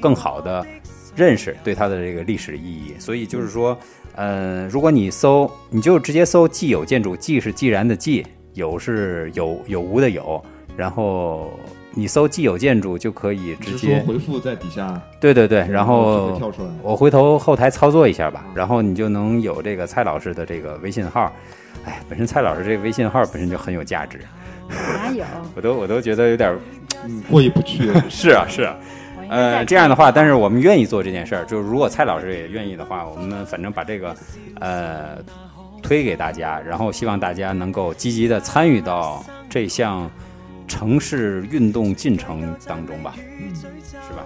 [0.00, 0.66] 更好的
[1.14, 2.94] 认识，对它的这个历史意义。
[2.98, 3.78] 所以就是说，
[4.14, 8.24] 呃，如果你搜，你就直接搜“既有建筑”，“既”是既然的“既
[8.54, 10.42] ”，“有”是有有无的“有”，
[10.76, 11.52] 然后
[11.94, 16.68] 你搜“既有建筑”就可以直接回复在底下，对对对，然后跳出来。
[16.82, 21.32] 我回头后台操作一下吧，然后你就能有这个蔡老师的这个微信号。
[21.84, 24.18] 哎，本身蔡老师这个微信号本身就很有价值，
[24.68, 25.24] 哪有？
[25.54, 26.58] 我都我都觉得有点儿
[27.04, 27.92] 嗯，过意不去。
[28.08, 28.74] 是啊是啊。
[29.28, 34.14] 呃，这样的话，但是我们愿意做这件事儿，就是如果蔡老师也愿意的话，我们反正把这个
[34.60, 35.16] 呃
[35.82, 40.10] 推给大家，然后希望大家能够积极的参与到这项
[40.66, 44.24] 城市运动进程当中吧，嗯，是吧？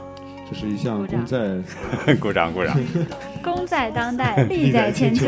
[0.50, 2.74] 这是一项功在鼓掌鼓掌。
[3.44, 5.26] 功在当代， 利在千秋。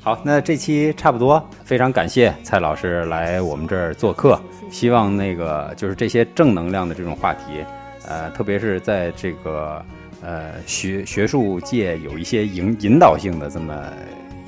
[0.00, 4.40] 好，那这期差不多，非常感谢蔡老师来我们这儿做客，
[4.70, 7.64] 希望那个就是这些正能量的这种话题，
[8.08, 9.80] 呃，特别是在这个
[10.20, 13.72] 呃学学术界有一些引引导性的这么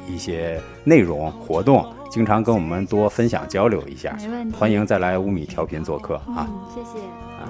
[0.09, 4.17] 一些内容活动，经常跟我们多分享交流一下。
[4.21, 4.57] 没问题。
[4.57, 6.49] 欢迎再来五米调频做客啊！
[6.73, 7.43] 谢，谢啊。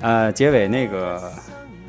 [0.00, 1.18] 呃，结尾那个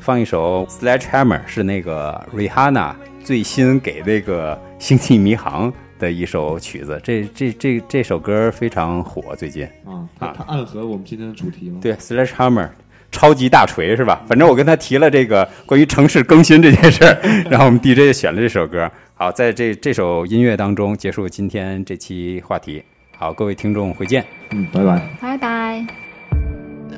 [0.00, 6.98] 放一首《Sledgehammer》，是那个 Rihanna 最新给那个《星际迷航》的一首曲子。
[7.04, 9.66] 这这这这首歌非常火，最近。
[9.84, 11.80] 啊，它啊它暗合我们今天的主题吗。
[11.82, 12.70] 对，Sledgehammer。
[13.12, 14.20] 超级大锤是吧？
[14.26, 18.90] 反正我跟他提了这个关于城市更新这件事儿，然后我们 DJ 就选了这首歌。
[19.14, 22.82] 好，在这这首音乐当中结束今天这期话题。
[23.16, 24.24] 好，各位听众，回见。
[24.50, 25.00] 嗯，拜拜。
[25.20, 25.86] 拜拜。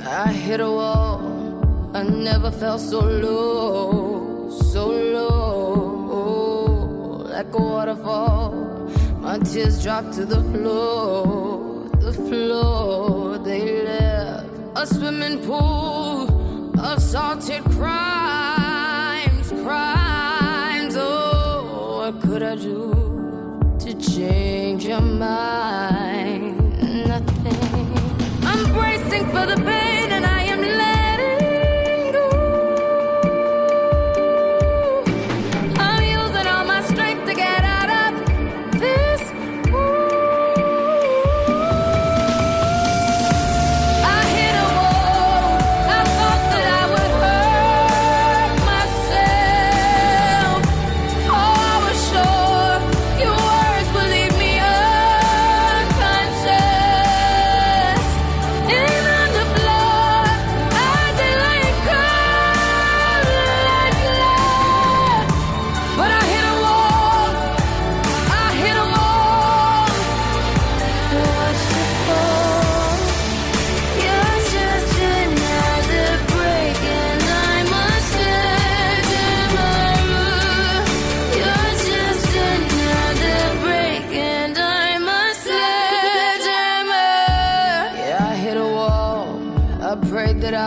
[0.07, 1.21] I hit a wall.
[1.93, 6.15] I never felt so low, so low,
[7.29, 8.53] like a waterfall.
[9.23, 13.39] My tears dropped to the floor, the floor.
[13.45, 14.14] They left
[14.77, 20.95] a swimming pool of salted crimes, crimes.
[20.97, 26.57] Oh, what could I do to change your mind?
[27.07, 28.45] Nothing.
[28.45, 29.84] I'm bracing for the pain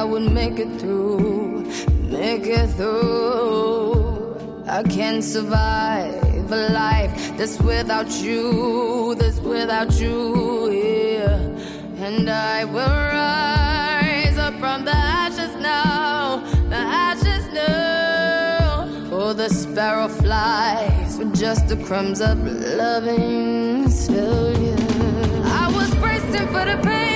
[0.06, 1.62] make it through,
[2.10, 4.64] make it through.
[4.68, 12.06] I can't survive a life that's without you, that's without you, yeah.
[12.06, 16.38] And I will rise up from the ashes now,
[16.70, 18.88] the ashes now.
[19.12, 22.38] Oh, the sparrow flies with just the crumbs of
[22.78, 24.78] loving yeah.
[25.64, 27.07] I was bracing for the pain.